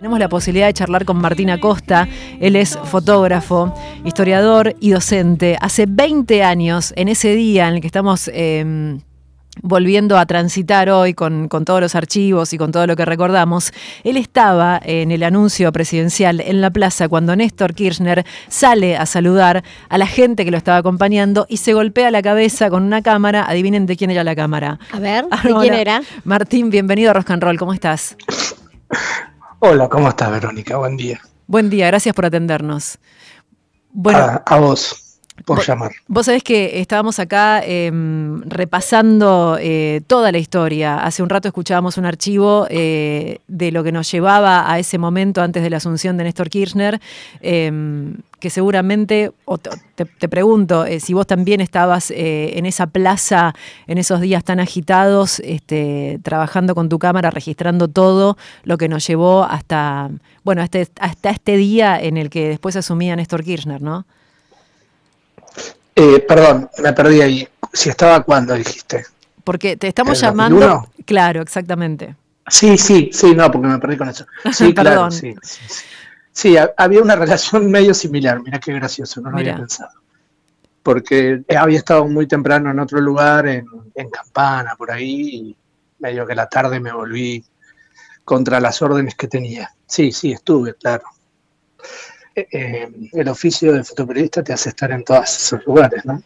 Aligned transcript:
Tenemos 0.00 0.20
la 0.20 0.28
posibilidad 0.28 0.68
de 0.68 0.74
charlar 0.74 1.04
con 1.04 1.16
Martín 1.16 1.50
Acosta. 1.50 2.06
Él 2.38 2.54
es 2.54 2.78
fotógrafo, 2.84 3.74
historiador 4.04 4.76
y 4.78 4.90
docente. 4.90 5.56
Hace 5.60 5.86
20 5.88 6.44
años, 6.44 6.92
en 6.94 7.08
ese 7.08 7.34
día 7.34 7.66
en 7.66 7.74
el 7.74 7.80
que 7.80 7.88
estamos 7.88 8.30
eh, 8.32 8.96
volviendo 9.60 10.16
a 10.16 10.24
transitar 10.24 10.88
hoy 10.88 11.14
con, 11.14 11.48
con, 11.48 11.64
todos 11.64 11.80
los 11.80 11.96
archivos 11.96 12.52
y 12.52 12.58
con 12.58 12.70
todo 12.70 12.86
lo 12.86 12.94
que 12.94 13.04
recordamos, 13.06 13.72
él 14.04 14.16
estaba 14.16 14.80
en 14.84 15.10
el 15.10 15.24
anuncio 15.24 15.72
presidencial 15.72 16.42
en 16.42 16.60
la 16.60 16.70
plaza 16.70 17.08
cuando 17.08 17.34
Néstor 17.34 17.74
Kirchner 17.74 18.24
sale 18.46 18.96
a 18.96 19.04
saludar 19.04 19.64
a 19.88 19.98
la 19.98 20.06
gente 20.06 20.44
que 20.44 20.52
lo 20.52 20.58
estaba 20.58 20.78
acompañando 20.78 21.44
y 21.48 21.56
se 21.56 21.72
golpea 21.72 22.12
la 22.12 22.22
cabeza 22.22 22.70
con 22.70 22.84
una 22.84 23.02
cámara. 23.02 23.50
Adivinen 23.50 23.86
de 23.86 23.96
quién 23.96 24.12
era 24.12 24.22
la 24.22 24.36
cámara. 24.36 24.78
A 24.92 25.00
ver, 25.00 25.24
¿de 25.24 25.54
quién 25.60 25.74
era? 25.74 26.02
Martín, 26.22 26.70
bienvenido 26.70 27.10
a 27.10 27.14
Rock 27.14 27.32
and 27.32 27.42
Roll. 27.42 27.58
¿Cómo 27.58 27.72
estás? 27.72 28.16
Hola, 29.60 29.88
¿cómo 29.88 30.08
estás, 30.08 30.30
Verónica? 30.32 30.76
Buen 30.78 30.96
día. 30.96 31.20
Buen 31.46 31.70
día, 31.70 31.86
gracias 31.88 32.14
por 32.14 32.26
atendernos. 32.26 32.98
Bueno, 33.90 34.24
a, 34.24 34.42
a 34.46 34.58
vos 34.60 35.07
por 35.44 35.64
llamar. 35.64 35.92
Vos 36.06 36.26
sabés 36.26 36.42
que 36.42 36.80
estábamos 36.80 37.18
acá 37.18 37.62
eh, 37.64 37.90
repasando 38.46 39.58
eh, 39.60 40.00
toda 40.06 40.32
la 40.32 40.38
historia. 40.38 40.98
Hace 40.98 41.22
un 41.22 41.28
rato 41.28 41.48
escuchábamos 41.48 41.96
un 41.96 42.04
archivo 42.04 42.66
eh, 42.70 43.38
de 43.48 43.72
lo 43.72 43.84
que 43.84 43.92
nos 43.92 44.10
llevaba 44.10 44.70
a 44.70 44.78
ese 44.78 44.98
momento 44.98 45.42
antes 45.42 45.62
de 45.62 45.70
la 45.70 45.78
asunción 45.78 46.16
de 46.16 46.24
Néstor 46.24 46.50
Kirchner, 46.50 47.00
em, 47.40 48.16
que 48.40 48.50
seguramente, 48.50 49.32
o 49.44 49.58
te, 49.58 50.04
te 50.04 50.28
pregunto, 50.28 50.84
eh, 50.84 51.00
si 51.00 51.12
vos 51.12 51.26
también 51.26 51.60
estabas 51.60 52.12
en 52.14 52.66
esa 52.66 52.86
plaza, 52.86 53.54
en 53.86 53.98
esos 53.98 54.20
días 54.20 54.44
tan 54.44 54.60
agitados, 54.60 55.40
este, 55.40 56.20
trabajando 56.22 56.74
con 56.74 56.88
tu 56.88 56.98
cámara, 56.98 57.30
registrando 57.30 57.88
todo 57.88 58.36
lo 58.62 58.78
que 58.78 58.88
nos 58.88 59.06
llevó 59.06 59.44
hasta, 59.44 60.10
bueno, 60.44 60.62
hasta, 60.62 60.78
hasta 61.00 61.30
este 61.30 61.56
día 61.56 62.00
en 62.00 62.16
el 62.16 62.30
que 62.30 62.48
después 62.48 62.76
asumía 62.76 63.16
Néstor 63.16 63.42
Kirchner, 63.42 63.82
¿no? 63.82 64.06
Eh, 66.00 66.20
perdón, 66.20 66.70
me 66.80 66.92
perdí 66.92 67.20
ahí. 67.20 67.48
Si 67.72 67.90
estaba 67.90 68.22
cuando 68.22 68.54
dijiste. 68.54 69.04
Porque 69.42 69.76
te 69.76 69.88
estamos 69.88 70.20
llamando. 70.20 70.60
2001? 70.60 70.92
Claro, 71.04 71.42
exactamente. 71.42 72.14
Sí, 72.46 72.78
sí, 72.78 73.10
sí, 73.12 73.34
no, 73.34 73.50
porque 73.50 73.66
me 73.66 73.78
perdí 73.80 73.96
con 73.96 74.08
eso. 74.08 74.24
Sí, 74.52 74.72
claro, 74.72 75.10
sí, 75.10 75.34
sí, 75.42 75.60
sí. 75.66 75.84
sí, 76.30 76.56
había 76.76 77.02
una 77.02 77.16
relación 77.16 77.68
medio 77.70 77.94
similar. 77.94 78.40
Mira 78.40 78.60
qué 78.60 78.72
gracioso, 78.74 79.20
no 79.20 79.30
lo 79.30 79.38
Mirá. 79.38 79.54
había 79.54 79.62
pensado. 79.62 79.90
Porque 80.84 81.42
había 81.58 81.78
estado 81.78 82.06
muy 82.06 82.28
temprano 82.28 82.70
en 82.70 82.78
otro 82.78 83.00
lugar, 83.00 83.48
en, 83.48 83.66
en 83.96 84.08
Campana, 84.08 84.76
por 84.76 84.92
ahí, 84.92 85.30
y 85.34 85.56
medio 85.98 86.24
que 86.24 86.36
la 86.36 86.48
tarde 86.48 86.78
me 86.78 86.92
volví 86.92 87.44
contra 88.24 88.60
las 88.60 88.80
órdenes 88.82 89.16
que 89.16 89.26
tenía. 89.26 89.74
Sí, 89.84 90.12
sí, 90.12 90.30
estuve, 90.30 90.74
claro 90.74 91.04
eh, 92.50 92.88
el 93.12 93.28
oficio 93.28 93.72
de 93.72 93.82
fotoperiodista 93.82 94.42
te 94.42 94.52
hace 94.52 94.68
estar 94.68 94.90
en 94.92 95.04
todos 95.04 95.36
esos 95.36 95.64
lugares, 95.66 96.04
¿no? 96.04 96.22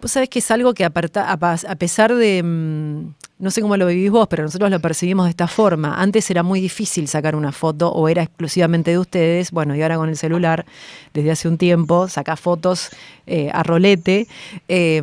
Vos 0.00 0.10
sabés 0.10 0.28
que 0.28 0.40
es 0.40 0.50
algo 0.50 0.74
que 0.74 0.84
aparta, 0.84 1.32
a 1.32 1.76
pesar 1.76 2.14
de, 2.14 2.42
mm, 2.42 3.14
no 3.38 3.50
sé 3.50 3.62
cómo 3.62 3.76
lo 3.76 3.86
vivís 3.86 4.10
vos, 4.10 4.28
pero 4.28 4.42
nosotros 4.42 4.70
lo 4.70 4.78
percibimos 4.80 5.24
de 5.26 5.30
esta 5.30 5.48
forma. 5.48 6.00
Antes 6.00 6.30
era 6.30 6.42
muy 6.42 6.60
difícil 6.60 7.08
sacar 7.08 7.34
una 7.34 7.52
foto 7.52 7.90
o 7.90 8.08
era 8.08 8.22
exclusivamente 8.22 8.90
de 8.90 8.98
ustedes. 8.98 9.50
Bueno, 9.50 9.74
y 9.74 9.82
ahora 9.82 9.96
con 9.96 10.08
el 10.10 10.16
celular, 10.16 10.66
desde 11.14 11.30
hace 11.30 11.48
un 11.48 11.56
tiempo, 11.56 12.08
sacás 12.08 12.38
fotos 12.38 12.90
eh, 13.26 13.50
a 13.52 13.62
rolete. 13.62 14.28
Eh, 14.68 15.02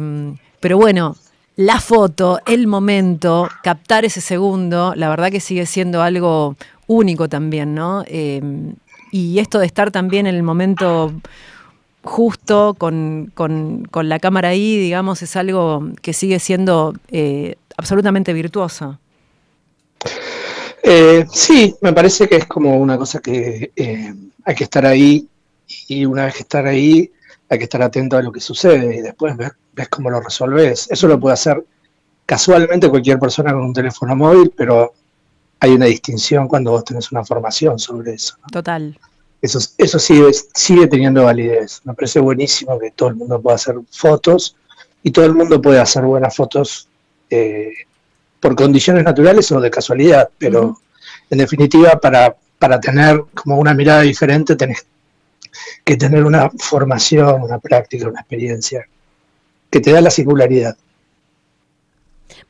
pero 0.60 0.78
bueno, 0.78 1.16
la 1.56 1.80
foto, 1.80 2.40
el 2.46 2.68
momento, 2.68 3.50
captar 3.64 4.06
ese 4.06 4.22
segundo, 4.22 4.94
la 4.96 5.10
verdad 5.10 5.32
que 5.32 5.40
sigue 5.40 5.66
siendo 5.66 6.02
algo 6.02 6.56
único 6.88 7.28
también, 7.28 7.76
¿no? 7.76 8.04
Eh, 8.08 8.42
y 9.12 9.40
esto 9.40 9.60
de 9.60 9.66
estar 9.66 9.92
también 9.92 10.28
en 10.28 10.36
el 10.36 10.44
momento 10.44 11.14
justo 12.04 12.76
con, 12.78 13.32
con, 13.34 13.86
con, 13.92 14.10
la 14.10 14.20
cámara 14.20 14.50
ahí, 14.50 14.78
digamos, 14.78 15.22
es 15.22 15.36
algo 15.36 15.90
que 16.02 16.14
sigue 16.14 16.40
siendo 16.40 16.94
eh, 17.10 17.56
absolutamente 17.78 18.34
virtuoso. 18.34 18.98
Eh, 20.84 21.26
sí, 21.32 21.76
me 21.82 21.94
parece 21.94 22.28
que 22.28 22.38
es 22.38 22.46
como 22.48 22.78
una 22.78 22.98
cosa 22.98 23.20
que 23.20 23.72
eh, 23.76 24.14
hay 24.44 24.56
que 24.56 24.64
estar 24.64 24.86
ahí 24.86 25.28
y 25.88 26.06
una 26.06 26.26
vez 26.26 26.36
que 26.36 26.42
estar 26.42 26.66
ahí 26.66 27.12
hay 27.50 27.58
que 27.58 27.66
estar 27.66 27.82
atento 27.82 28.18
a 28.18 28.22
lo 28.22 28.32
que 28.32 28.40
sucede 28.40 28.96
y 28.96 29.02
después 29.02 29.36
ves, 29.36 29.52
ves 29.74 29.90
cómo 29.90 30.10
lo 30.10 30.22
resolves. 30.22 30.88
Eso 30.90 31.08
lo 31.08 31.20
puede 31.20 31.34
hacer 31.34 31.64
casualmente 32.26 32.90
cualquier 32.90 33.20
persona 33.20 33.52
con 33.52 33.64
un 33.64 33.74
teléfono 33.74 34.16
móvil, 34.16 34.54
pero 34.56 34.94
hay 35.62 35.72
una 35.72 35.86
distinción 35.86 36.48
cuando 36.48 36.72
vos 36.72 36.84
tenés 36.84 37.12
una 37.12 37.24
formación 37.24 37.78
sobre 37.78 38.16
eso. 38.16 38.36
¿no? 38.42 38.48
Total. 38.48 38.98
Eso, 39.42 39.60
eso 39.78 40.00
sigue, 40.00 40.32
sigue 40.54 40.88
teniendo 40.88 41.24
validez. 41.24 41.82
Me 41.84 41.94
parece 41.94 42.20
buenísimo 42.20 42.80
que 42.80 42.92
todo 42.92 43.10
el 43.10 43.16
mundo 43.16 43.40
pueda 43.40 43.56
hacer 43.56 43.76
fotos 43.92 44.56
y 45.04 45.12
todo 45.12 45.26
el 45.26 45.36
mundo 45.36 45.62
puede 45.62 45.80
hacer 45.80 46.04
buenas 46.04 46.36
fotos 46.36 46.88
eh, 47.30 47.72
por 48.40 48.56
condiciones 48.56 49.04
naturales 49.04 49.52
o 49.52 49.62
de 49.62 49.70
casualidad, 49.70 50.30
pero 50.38 50.62
uh 50.62 50.72
-huh. 50.72 50.78
en 51.30 51.38
definitiva 51.38 52.00
para, 52.00 52.36
para 52.58 52.80
tener 52.80 53.24
como 53.36 53.58
una 53.58 53.76
mirada 53.76 54.02
diferente 54.02 54.56
tenés 54.56 54.86
que 55.84 55.96
tener 55.96 56.24
una 56.26 56.50
formación, 56.58 57.44
una 57.44 57.60
práctica, 57.60 58.08
una 58.08 58.22
experiencia 58.22 58.88
que 59.70 59.80
te 59.80 59.92
da 59.92 60.02
la 60.02 60.10
singularidad. 60.10 60.76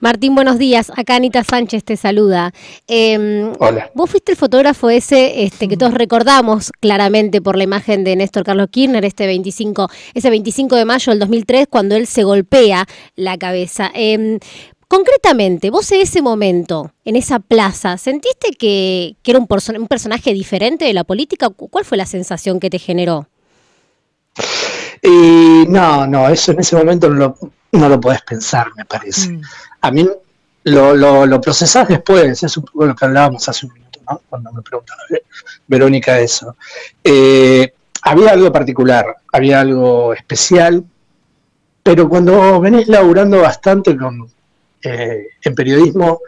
Martín, 0.01 0.33
buenos 0.33 0.57
días. 0.57 0.91
Acá 0.95 1.15
Anita 1.15 1.43
Sánchez 1.43 1.83
te 1.83 1.95
saluda. 1.95 2.51
Eh, 2.87 3.53
Hola. 3.59 3.91
Vos 3.93 4.09
fuiste 4.09 4.31
el 4.31 4.37
fotógrafo 4.37 4.89
ese 4.89 5.43
este, 5.43 5.67
que 5.67 5.77
todos 5.77 5.93
recordamos 5.93 6.71
claramente 6.79 7.39
por 7.39 7.55
la 7.55 7.65
imagen 7.65 8.03
de 8.03 8.15
Néstor 8.15 8.43
Carlos 8.43 8.69
Kirchner, 8.71 9.05
este 9.05 9.27
25, 9.27 9.89
ese 10.15 10.31
25 10.31 10.75
de 10.75 10.85
mayo 10.85 11.11
del 11.11 11.19
2003, 11.19 11.67
cuando 11.69 11.95
él 11.95 12.07
se 12.07 12.23
golpea 12.23 12.87
la 13.15 13.37
cabeza. 13.37 13.91
Eh, 13.93 14.39
concretamente, 14.87 15.69
vos 15.69 15.91
en 15.91 16.01
ese 16.01 16.23
momento, 16.23 16.91
en 17.05 17.15
esa 17.15 17.37
plaza, 17.37 17.99
¿sentiste 17.99 18.53
que, 18.57 19.17
que 19.21 19.31
era 19.31 19.39
un, 19.39 19.45
person 19.45 19.77
un 19.77 19.87
personaje 19.87 20.33
diferente 20.33 20.83
de 20.83 20.93
la 20.93 21.03
política? 21.03 21.51
¿Cuál 21.51 21.85
fue 21.85 21.99
la 21.99 22.07
sensación 22.07 22.59
que 22.59 22.71
te 22.71 22.79
generó? 22.79 23.27
Y 25.03 25.67
no, 25.67 26.07
no, 26.07 26.27
eso 26.27 26.53
en 26.53 26.61
ese 26.61 26.75
momento 26.75 27.07
no 27.07 27.15
lo, 27.15 27.37
no 27.71 27.89
lo 27.89 27.99
podés 27.99 28.21
pensar, 28.21 28.71
me 28.75 28.85
parece. 28.85 29.29
Mm. 29.29 29.41
A 29.81 29.91
mí 29.91 30.09
lo, 30.63 30.95
lo, 30.95 31.25
lo, 31.25 31.41
procesás 31.41 31.87
después, 31.87 32.43
es 32.43 32.57
un 32.57 32.65
poco 32.65 32.85
lo 32.85 32.95
que 32.95 33.05
hablábamos 33.05 33.47
hace 33.47 33.65
un 33.65 33.73
minuto, 33.73 33.99
¿no? 34.09 34.21
cuando 34.29 34.51
me 34.51 34.61
preguntaba 34.61 34.99
Verónica 35.67 36.19
eso. 36.19 36.55
Eh, 37.03 37.73
había 38.03 38.31
algo 38.31 38.51
particular, 38.51 39.05
había 39.31 39.61
algo 39.61 40.13
especial, 40.13 40.83
pero 41.83 42.07
cuando 42.09 42.59
venís 42.59 42.87
laburando 42.87 43.41
bastante 43.41 43.97
con, 43.97 44.29
eh, 44.83 45.27
en 45.41 45.55
periodismo, 45.55 46.21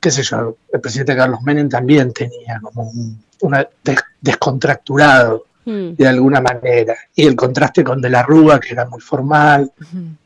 qué 0.00 0.10
sé 0.10 0.22
yo, 0.22 0.56
el 0.72 0.80
presidente 0.80 1.16
Carlos 1.16 1.42
Menem 1.42 1.68
también 1.68 2.12
tenía 2.12 2.60
como 2.62 2.90
un 2.90 3.24
una 3.44 3.68
des 3.82 4.00
descontracturado 4.20 5.46
mm. 5.64 5.94
de 5.94 6.08
alguna 6.08 6.40
manera. 6.40 6.94
Y 7.14 7.26
el 7.26 7.36
contraste 7.36 7.84
con 7.84 8.00
De 8.00 8.10
la 8.10 8.22
Rúa, 8.22 8.60
que 8.60 8.72
era 8.72 8.86
muy 8.86 9.00
formal, 9.00 9.72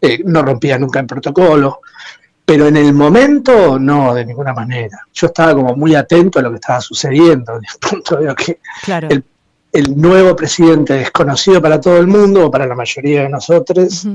eh, 0.00 0.20
no 0.24 0.42
rompía 0.42 0.78
nunca 0.78 1.00
en 1.00 1.06
protocolo. 1.06 1.80
Pero 2.44 2.66
en 2.66 2.78
el 2.78 2.94
momento, 2.94 3.78
no, 3.78 4.14
de 4.14 4.24
ninguna 4.24 4.54
manera. 4.54 5.00
Yo 5.12 5.26
estaba 5.26 5.54
como 5.54 5.76
muy 5.76 5.94
atento 5.94 6.38
a 6.38 6.42
lo 6.42 6.50
que 6.50 6.56
estaba 6.56 6.80
sucediendo. 6.80 7.52
En 7.58 7.64
el 7.64 7.90
punto 7.90 8.16
de 8.16 8.34
que 8.34 8.60
claro. 8.82 9.08
el, 9.10 9.22
el, 9.72 10.00
nuevo 10.00 10.34
presidente 10.34 10.94
desconocido 10.94 11.60
para 11.60 11.80
todo 11.80 11.98
el 11.98 12.06
mundo, 12.06 12.46
o 12.46 12.50
para 12.50 12.66
la 12.66 12.74
mayoría 12.74 13.22
de 13.22 13.28
nosotros, 13.28 14.06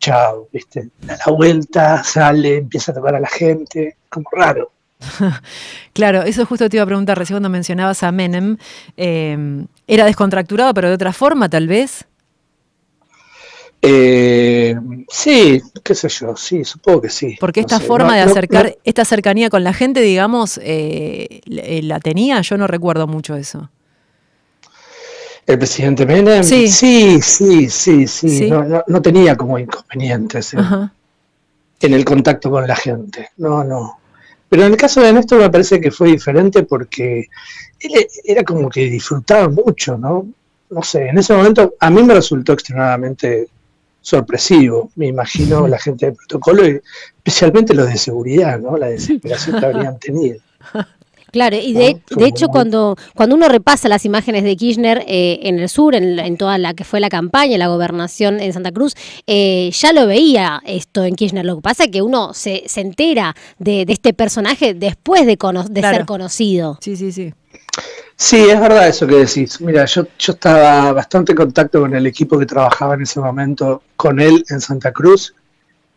chao, 0.00 0.48
¿viste? 0.52 0.90
Da 1.00 1.16
la 1.24 1.32
vuelta, 1.32 2.02
sale, 2.02 2.56
empieza 2.56 2.90
a 2.90 2.96
tocar 2.96 3.14
a 3.14 3.20
la 3.20 3.28
gente, 3.28 3.98
como 4.08 4.28
raro. 4.32 4.72
claro, 5.92 6.22
eso 6.22 6.46
justo 6.46 6.68
te 6.68 6.76
iba 6.76 6.84
a 6.84 6.86
preguntar 6.86 7.18
recién 7.18 7.36
cuando 7.36 7.48
mencionabas 7.48 8.02
a 8.02 8.12
Menem. 8.12 8.56
Eh, 8.96 9.64
¿Era 9.86 10.04
descontracturado, 10.04 10.74
pero 10.74 10.88
de 10.88 10.94
otra 10.94 11.12
forma, 11.12 11.48
tal 11.48 11.66
vez? 11.66 12.06
Eh, 13.82 14.76
sí, 15.08 15.60
qué 15.82 15.94
sé 15.94 16.08
yo, 16.10 16.36
sí, 16.36 16.64
supongo 16.64 17.02
que 17.02 17.08
sí. 17.08 17.36
Porque 17.40 17.60
esta 17.60 17.76
no 17.76 17.80
sé, 17.80 17.86
forma 17.86 18.08
no, 18.08 18.12
de 18.14 18.20
acercar, 18.20 18.66
no, 18.66 18.72
esta 18.84 19.04
cercanía 19.06 19.48
con 19.48 19.64
la 19.64 19.72
gente, 19.72 20.02
digamos, 20.02 20.60
eh, 20.62 21.40
la 21.46 21.98
tenía, 21.98 22.42
yo 22.42 22.58
no 22.58 22.66
recuerdo 22.66 23.06
mucho 23.06 23.36
eso. 23.36 23.70
¿El 25.46 25.58
presidente 25.58 26.04
Menem? 26.04 26.44
Sí, 26.44 26.68
sí, 26.68 27.20
sí, 27.22 27.70
sí, 27.70 28.06
sí. 28.06 28.28
¿Sí? 28.28 28.50
No, 28.50 28.84
no, 28.86 29.02
tenía 29.02 29.34
como 29.34 29.58
inconvenientes 29.58 30.52
en, 30.52 30.90
en 31.80 31.94
el 31.94 32.04
contacto 32.04 32.50
con 32.50 32.66
la 32.66 32.76
gente. 32.76 33.30
No, 33.38 33.64
no. 33.64 33.99
Pero 34.50 34.64
en 34.64 34.72
el 34.72 34.76
caso 34.76 35.00
de 35.00 35.12
Néstor 35.12 35.38
me 35.40 35.48
parece 35.48 35.80
que 35.80 35.92
fue 35.92 36.08
diferente 36.08 36.64
porque 36.64 37.28
él 37.78 38.06
era 38.24 38.42
como 38.42 38.68
que 38.68 38.90
disfrutaba 38.90 39.48
mucho, 39.48 39.96
¿no? 39.96 40.26
No 40.68 40.82
sé, 40.82 41.06
en 41.06 41.18
ese 41.18 41.34
momento 41.34 41.74
a 41.78 41.88
mí 41.88 42.02
me 42.02 42.14
resultó 42.14 42.52
extremadamente 42.52 43.48
sorpresivo, 44.00 44.90
me 44.96 45.06
imagino 45.06 45.68
la 45.68 45.78
gente 45.78 46.06
de 46.06 46.12
protocolo 46.12 46.66
y 46.66 46.80
especialmente 47.16 47.74
los 47.74 47.86
de 47.86 47.96
seguridad, 47.96 48.58
¿no? 48.58 48.76
La 48.76 48.88
desesperación 48.88 49.60
que 49.60 49.66
habrían 49.66 49.98
tenido. 49.98 50.40
Claro, 51.32 51.56
y 51.56 51.72
de, 51.72 52.00
de 52.10 52.26
hecho 52.26 52.48
cuando, 52.48 52.96
cuando 53.14 53.36
uno 53.36 53.48
repasa 53.48 53.88
las 53.88 54.04
imágenes 54.04 54.44
de 54.44 54.56
Kirchner 54.56 55.04
eh, 55.06 55.40
en 55.42 55.58
el 55.58 55.68
sur, 55.68 55.94
en, 55.94 56.36
toda 56.36 56.58
la 56.58 56.74
que 56.74 56.84
fue 56.84 57.00
la 57.00 57.08
campaña, 57.08 57.58
la 57.58 57.68
gobernación 57.68 58.40
en 58.40 58.52
Santa 58.52 58.72
Cruz, 58.72 58.94
eh, 59.26 59.70
ya 59.72 59.92
lo 59.92 60.06
veía 60.06 60.62
esto 60.66 61.04
en 61.04 61.14
Kirchner. 61.14 61.44
Lo 61.44 61.56
que 61.56 61.62
pasa 61.62 61.84
es 61.84 61.90
que 61.90 62.02
uno 62.02 62.34
se, 62.34 62.64
se 62.66 62.80
entera 62.80 63.34
de, 63.58 63.84
este 63.88 64.12
personaje 64.12 64.74
después 64.74 65.26
de, 65.26 65.38
de 65.70 65.80
ser 65.80 66.06
conocido. 66.06 66.78
Sí, 66.80 66.96
sí, 66.96 67.12
sí. 67.12 67.32
Sí, 68.16 68.36
es 68.36 68.60
verdad 68.60 68.86
eso 68.88 69.06
que 69.06 69.16
decís. 69.16 69.60
Mira, 69.60 69.86
yo, 69.86 70.06
yo 70.18 70.32
estaba 70.34 70.92
bastante 70.92 71.32
en 71.32 71.36
contacto 71.36 71.80
con 71.80 71.94
el 71.94 72.06
equipo 72.06 72.38
que 72.38 72.44
trabajaba 72.44 72.94
en 72.94 73.02
ese 73.02 73.18
momento 73.18 73.82
con 73.96 74.20
él 74.20 74.44
en 74.50 74.60
Santa 74.60 74.92
Cruz 74.92 75.34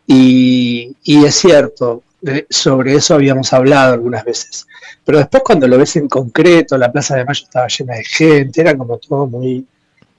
y, 0.06 0.94
es 1.04 1.34
cierto, 1.34 2.02
sobre 2.48 2.94
eso 2.94 3.14
habíamos 3.14 3.52
hablado 3.52 3.94
algunas 3.94 4.24
veces. 4.24 4.66
Pero 5.04 5.18
después 5.18 5.42
cuando 5.44 5.68
lo 5.68 5.78
ves 5.78 5.96
en 5.96 6.08
concreto, 6.08 6.78
la 6.78 6.90
Plaza 6.90 7.16
de 7.16 7.24
Mayo 7.24 7.44
estaba 7.44 7.68
llena 7.68 7.94
de 7.94 8.04
gente, 8.04 8.60
era 8.60 8.76
como 8.76 8.98
todo 8.98 9.26
muy, 9.26 9.66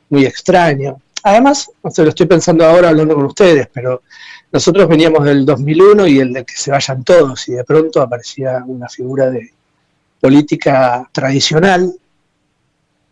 muy 0.10 0.26
extraño. 0.26 1.02
Además, 1.24 1.70
no 1.84 1.92
sé, 1.92 2.04
lo 2.04 2.10
estoy 2.10 2.28
pensando 2.28 2.66
ahora 2.66 2.90
hablando 2.90 3.16
con 3.16 3.26
ustedes, 3.26 3.68
pero 3.74 4.04
nosotros 4.52 4.88
veníamos 4.88 5.24
del 5.26 5.46
2001 5.46 6.08
y 6.08 6.20
el 6.20 6.34
de 6.34 6.46
que 6.46 6.56
se 6.56 6.72
vayan 6.72 7.04
todos 7.04 7.48
y 7.50 7.54
de 7.54 7.64
pronto 7.64 8.02
aparecía 8.02 8.64
una 8.66 8.88
figura 8.88 9.30
de, 9.30 9.52
política 10.26 11.08
tradicional 11.12 11.94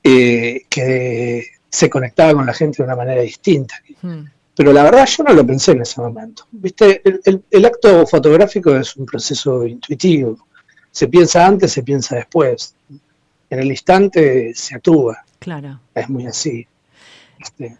eh, 0.03 0.63
que 0.67 1.45
se 1.69 1.87
conectaba 1.87 2.33
con 2.33 2.45
la 2.47 2.55
gente 2.55 2.77
de 2.77 2.85
una 2.85 2.95
manera 2.95 3.21
distinta. 3.21 3.75
Hmm. 4.01 4.23
Pero 4.55 4.71
la 4.71 4.83
verdad 4.83 5.07
yo 5.07 5.23
no 5.23 5.33
lo 5.33 5.45
pensé 5.45 5.71
en 5.71 5.81
ese 5.81 5.99
momento. 5.99 6.45
Viste, 6.51 7.01
el, 7.49 7.65
acto 7.65 8.05
fotográfico 8.05 8.75
es 8.75 8.95
un 8.95 9.05
proceso 9.05 9.65
intuitivo. 9.65 10.47
Se 10.91 11.07
piensa 11.07 11.45
antes, 11.45 11.71
se 11.71 11.81
piensa 11.81 12.15
después. 12.15 12.75
En 13.49 13.59
el 13.59 13.67
instante 13.67 14.53
se 14.53 14.75
actúa. 14.75 15.23
Claro. 15.39 15.79
Es 15.95 16.07
muy 16.07 16.27
así. 16.27 16.67
Este, 17.39 17.77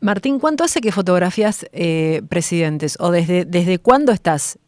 Martín, 0.00 0.38
¿cuánto 0.38 0.64
hace 0.64 0.80
que 0.80 0.92
fotografías 0.92 1.66
eh, 1.72 2.22
presidentes? 2.28 2.96
¿O 3.00 3.10
desde, 3.10 3.44
desde 3.44 3.78
cuándo 3.78 4.12
estás 4.12 4.58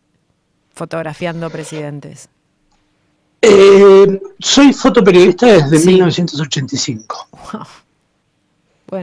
fotografiando 0.75 1.49
presidentes? 1.51 2.29
Eh, 3.43 4.21
soy 4.39 4.73
fotoperiodista 4.73 5.47
desde 5.47 5.87
1985. 5.87 7.29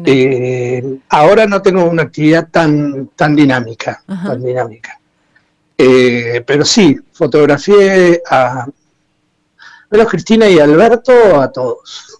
Eh, 0.05 0.99
ahora 1.09 1.45
no 1.45 1.61
tengo 1.61 1.85
una 1.85 2.03
actividad 2.03 2.49
tan, 2.49 3.07
tan 3.15 3.35
dinámica, 3.35 4.03
tan 4.05 4.43
dinámica. 4.43 4.99
Eh, 5.77 6.43
pero 6.45 6.65
sí, 6.65 6.97
fotografié 7.11 8.21
a 8.29 8.67
menos 9.89 10.07
Cristina 10.09 10.49
y 10.49 10.59
Alberto, 10.59 11.39
a 11.39 11.51
todos 11.51 12.19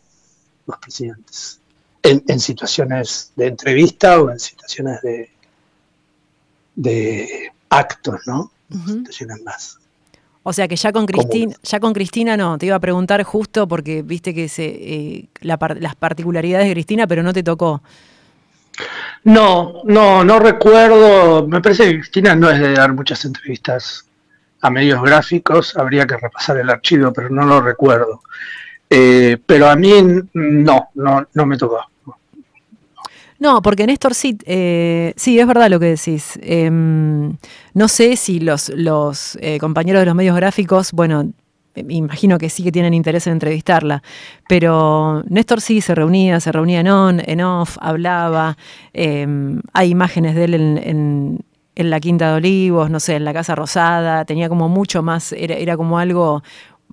los 0.66 0.78
presidentes, 0.78 1.60
en, 2.04 2.40
situaciones 2.40 3.34
de 3.36 3.48
entrevista 3.48 4.22
o 4.22 4.30
en 4.32 4.40
situaciones 4.40 5.02
de, 5.02 5.32
de 6.76 7.52
actos, 7.70 8.22
¿no? 8.26 8.52
Situaciones 8.86 9.42
más. 9.44 9.80
O 10.50 10.54
sea 10.54 10.66
que 10.70 10.78
ya 10.78 10.94
con 10.94 11.06
Cristina, 11.06 11.54
ya 11.62 11.82
con 11.82 11.92
Cristina 11.92 12.38
no, 12.38 12.58
te 12.58 12.68
iba 12.68 12.78
a 12.78 12.80
preguntar 12.80 13.22
justo 13.24 13.68
porque 13.68 14.02
viste 14.02 14.34
que 14.34 14.48
se, 14.48 14.66
eh, 14.66 15.26
las 15.42 15.96
particularidades 15.98 16.70
de 16.70 16.74
Cristina, 16.74 17.06
pero 17.06 17.22
no 17.22 17.34
te 17.34 17.44
tocó. 17.44 17.82
No, 19.26 19.82
no, 19.84 20.24
no 20.24 20.40
recuerdo. 20.40 21.46
Me 21.50 21.60
parece 21.60 21.90
que 21.90 21.96
Cristina 21.96 22.34
no 22.34 22.50
es 22.50 22.62
de 22.62 22.72
dar 22.76 22.94
muchas 22.94 23.26
entrevistas 23.26 24.06
a 24.62 24.70
medios 24.70 25.04
gráficos. 25.04 25.76
Habría 25.76 26.08
que 26.08 26.16
repasar 26.16 26.56
el 26.56 26.70
archivo, 26.70 27.12
pero 27.12 27.30
no 27.30 27.46
lo 27.46 27.60
recuerdo. 27.60 28.22
Eh, 28.90 29.38
pero 29.46 29.68
a 29.68 29.76
mí 29.76 29.92
no, 30.32 30.88
no, 30.94 31.28
no 31.34 31.46
me 31.46 31.58
tocó. 31.58 31.82
No, 33.40 33.62
porque 33.62 33.86
Néstor 33.86 34.16
sí, 34.16 34.38
eh, 34.46 35.14
sí, 35.16 35.40
es 35.40 35.46
verdad 35.46 35.70
lo 35.70 35.80
que 35.80 35.88
decís. 35.88 36.40
Em, 36.42 37.38
no 37.74 37.88
sé 37.88 38.16
si 38.16 38.40
los, 38.40 38.70
eh, 39.42 39.60
compañeros 39.60 40.02
de 40.02 40.06
los 40.08 40.16
medios 40.16 40.36
gráficos, 40.36 40.92
bueno, 40.92 41.32
me 41.76 41.94
imagino 41.94 42.40
que 42.40 42.50
sí 42.50 42.64
que 42.64 42.72
tienen 42.72 42.96
interés 42.96 43.28
en 43.28 43.34
entrevistarla, 43.34 44.02
pero 44.50 45.24
Néstor 45.30 45.62
sí 45.62 45.82
se 45.82 45.94
reunía, 45.94 46.40
se 46.40 46.52
reunía 46.52 46.80
en 46.80 46.88
on, 46.88 47.22
en 47.24 47.42
off, 47.42 47.78
hablaba, 47.80 48.58
em, 48.94 49.62
hay 49.74 49.90
imágenes 49.92 50.34
de 50.34 50.44
él 50.46 50.54
en, 50.56 51.44
en, 51.76 51.90
la 51.92 52.00
Quinta 52.00 52.32
de 52.32 52.38
Olivos, 52.38 52.90
no 52.90 53.00
sé, 53.00 53.18
en 53.18 53.26
la 53.26 53.34
Casa 53.34 53.54
Rosada, 53.54 54.26
tenía 54.26 54.50
como 54.50 54.68
mucho 54.70 55.04
más, 55.04 55.32
era, 55.34 55.54
era 55.54 55.78
como 55.78 56.00
algo 56.00 56.42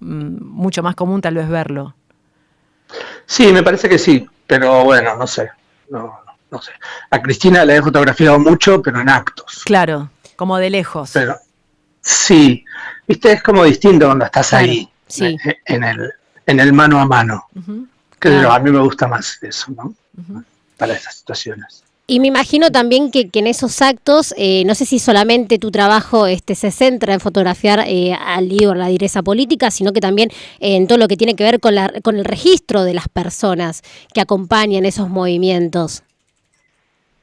mm, 0.00 0.44
mucho 0.44 0.82
más 0.82 0.94
común 0.94 1.22
tal 1.22 1.36
vez 1.36 1.48
verlo. 1.48 1.94
Sí, 3.24 3.50
me 3.50 3.62
parece 3.62 3.88
que 3.88 3.98
sí, 3.98 4.28
pero 4.46 4.84
bueno, 4.84 5.16
no 5.16 5.26
sé. 5.26 5.48
No, 5.88 6.23
no 6.54 6.62
sé. 6.62 6.72
A 7.10 7.20
Cristina 7.20 7.64
la 7.64 7.74
he 7.74 7.82
fotografiado 7.82 8.38
mucho, 8.38 8.80
pero 8.80 9.00
en 9.00 9.08
actos. 9.08 9.62
Claro, 9.64 10.10
como 10.36 10.56
de 10.58 10.70
lejos. 10.70 11.10
Pero 11.12 11.36
sí, 12.00 12.64
viste, 13.08 13.32
es 13.32 13.42
como 13.42 13.64
distinto 13.64 14.06
cuando 14.06 14.24
estás 14.24 14.52
ahí, 14.52 14.88
sí. 15.08 15.36
Eh, 15.44 15.56
en, 15.66 15.82
el, 15.82 16.12
en 16.46 16.60
el 16.60 16.72
mano 16.72 17.00
a 17.00 17.06
mano. 17.06 17.48
Que 18.20 18.28
a 18.28 18.58
mí 18.60 18.70
me 18.70 18.80
gusta 18.80 19.08
más 19.08 19.38
eso, 19.42 19.72
¿no? 19.72 19.94
Para 20.76 20.94
esas 20.94 21.16
situaciones. 21.16 21.84
Y 22.06 22.20
me 22.20 22.28
imagino 22.28 22.70
también 22.70 23.10
que, 23.10 23.30
en 23.32 23.46
esos 23.46 23.80
actos, 23.80 24.34
eh, 24.36 24.62
no 24.66 24.74
sé 24.74 24.84
si 24.84 24.98
solamente 24.98 25.58
tu 25.58 25.70
trabajo 25.70 26.26
este, 26.26 26.54
se 26.54 26.70
centra 26.70 27.14
en 27.14 27.20
fotografiar 27.20 27.82
eh, 27.86 28.12
al 28.12 28.50
líder, 28.50 28.76
la 28.76 28.88
direza 28.88 29.22
política, 29.22 29.70
sino 29.70 29.94
que 29.94 30.00
también 30.00 30.30
en 30.60 30.86
todo 30.86 30.98
lo 30.98 31.08
que 31.08 31.16
tiene 31.16 31.34
que 31.34 31.44
ver 31.44 31.60
con, 31.60 31.74
la, 31.74 31.90
con 32.02 32.16
el 32.18 32.26
registro 32.26 32.84
de 32.84 32.92
las 32.92 33.08
personas 33.08 33.80
que 34.12 34.20
acompañan 34.20 34.84
esos 34.84 35.08
movimientos. 35.08 36.02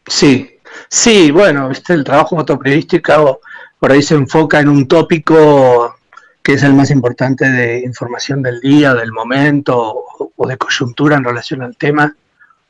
Sí, 0.05 0.59
sí, 0.89 1.31
bueno, 1.31 1.69
¿viste? 1.69 1.93
el 1.93 2.03
trabajo 2.03 2.35
fotoperiodístico 2.35 3.41
por 3.79 3.91
ahí 3.91 4.01
se 4.01 4.15
enfoca 4.15 4.59
en 4.59 4.69
un 4.69 4.87
tópico 4.87 5.95
que 6.43 6.53
es 6.53 6.63
el 6.63 6.73
más 6.73 6.89
importante 6.91 7.49
de 7.49 7.79
información 7.79 8.41
del 8.41 8.59
día, 8.59 8.93
del 8.93 9.11
momento 9.11 10.05
o 10.35 10.47
de 10.47 10.57
coyuntura 10.57 11.17
en 11.17 11.23
relación 11.23 11.61
al 11.61 11.77
tema 11.77 12.15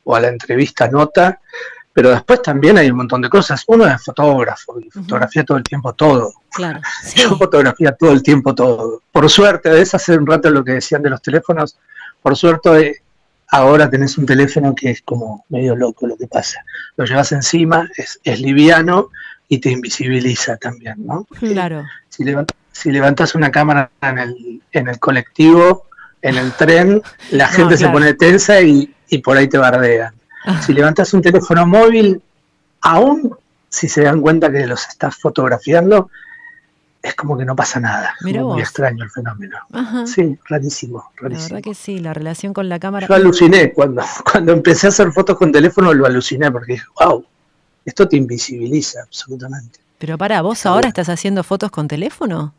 o 0.04 0.16
a 0.16 0.20
la 0.20 0.28
entrevista 0.28 0.88
nota, 0.88 1.40
pero 1.92 2.10
después 2.10 2.42
también 2.42 2.78
hay 2.78 2.90
un 2.90 2.96
montón 2.96 3.22
de 3.22 3.28
cosas. 3.28 3.62
Uno 3.66 3.86
es 3.86 4.02
fotógrafo 4.02 4.80
y 4.80 4.90
fotografía 4.90 5.44
todo 5.44 5.58
el 5.58 5.64
tiempo 5.64 5.92
todo. 5.92 6.32
Claro, 6.50 6.80
Yo 7.14 7.36
fotografía 7.36 7.92
todo 7.92 8.12
el 8.12 8.22
tiempo 8.22 8.54
todo. 8.54 9.02
Por 9.10 9.28
suerte, 9.30 9.70
ves 9.70 9.94
hace 9.94 10.16
un 10.16 10.26
rato 10.26 10.50
lo 10.50 10.64
que 10.64 10.72
decían 10.72 11.02
de 11.02 11.10
los 11.10 11.22
teléfonos, 11.22 11.76
por 12.22 12.36
suerte 12.36 13.02
ahora 13.52 13.88
tenés 13.90 14.16
un 14.16 14.24
teléfono 14.24 14.74
que 14.74 14.90
es 14.90 15.02
como 15.02 15.44
medio 15.50 15.76
loco 15.76 16.06
lo 16.06 16.16
que 16.16 16.26
pasa. 16.26 16.64
Lo 16.96 17.04
llevas 17.04 17.32
encima, 17.32 17.88
es, 17.96 18.40
liviano 18.40 19.10
y 19.46 19.58
te 19.58 19.70
invisibiliza 19.70 20.56
también, 20.56 21.06
¿no? 21.06 21.26
claro. 21.38 21.84
Si, 22.08 22.24
si 22.72 22.90
levantas 22.90 23.34
una 23.34 23.50
cámara 23.50 23.90
en 24.00 24.18
el, 24.18 24.62
en 24.72 24.88
el 24.88 24.98
colectivo, 24.98 25.84
en 26.22 26.36
el 26.36 26.52
tren, 26.52 27.02
la 27.30 27.46
gente 27.56 27.76
se 27.76 27.88
pone 27.90 28.14
tensa 28.14 28.62
y, 28.62 28.90
por 29.22 29.36
ahí 29.36 29.48
te 29.48 29.58
bardean. 29.58 30.14
Ah. 30.46 30.62
Si 30.62 30.72
levantas 30.72 31.12
un 31.12 31.20
teléfono 31.20 31.66
móvil, 31.66 32.22
aún 32.80 33.36
si 33.68 33.86
se 33.86 34.02
dan 34.02 34.22
cuenta 34.22 34.50
que 34.50 34.66
los 34.66 34.88
estás 34.88 35.16
fotografiando, 35.16 36.10
es 37.02 37.14
como 37.16 37.36
que 37.36 37.44
no 37.44 37.56
pasa 37.56 37.80
nada. 37.80 38.14
muy 38.22 38.60
extraño 38.60 39.02
el 39.02 39.10
fenómeno. 39.10 39.58
Sí, 40.06 40.38
rarísimo, 40.48 41.10
rarísimo. 41.16 41.48
La 41.48 41.54
verdad 41.54 41.62
que 41.62 41.74
sí, 41.74 41.98
la 41.98 42.14
relación 42.14 42.54
con 42.54 42.68
la 42.68 42.78
cámara. 42.78 43.08
Yo 43.08 43.14
aluciné 43.14 43.72
cuando, 43.72 44.02
cuando 44.30 44.52
empecé 44.52 44.86
a 44.86 44.90
hacer 44.90 45.10
fotos 45.10 45.36
con 45.36 45.50
teléfono, 45.50 45.92
lo 45.92 46.06
aluciné 46.06 46.50
porque 46.50 46.74
dije, 46.74 46.86
wow, 47.00 47.24
esto 47.84 48.06
te 48.06 48.16
invisibiliza 48.16 49.02
absolutamente. 49.02 49.80
Pero 49.98 50.16
para, 50.16 50.42
¿vos 50.42 50.64
ahora 50.64 50.88
estás 50.88 51.08
haciendo 51.08 51.42
fotos 51.42 51.70
con 51.70 51.88
teléfono? 51.88 52.54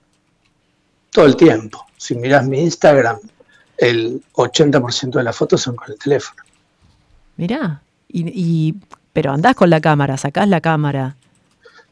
Todo 1.10 1.26
el 1.26 1.36
tiempo. 1.38 1.86
Si 1.96 2.16
miras 2.16 2.46
mi 2.46 2.60
Instagram, 2.62 3.18
el 3.78 4.22
80% 4.34 5.12
de 5.12 5.24
las 5.24 5.36
fotos 5.36 5.62
son 5.62 5.76
con 5.76 5.90
el 5.90 5.98
teléfono. 5.98 6.44
Mirá, 7.38 7.82
y, 8.10 8.28
y, 8.28 8.76
pero 9.14 9.32
andás 9.32 9.56
con 9.56 9.70
la 9.70 9.80
cámara, 9.80 10.18
sacás 10.18 10.48
la 10.48 10.60
cámara. 10.60 11.16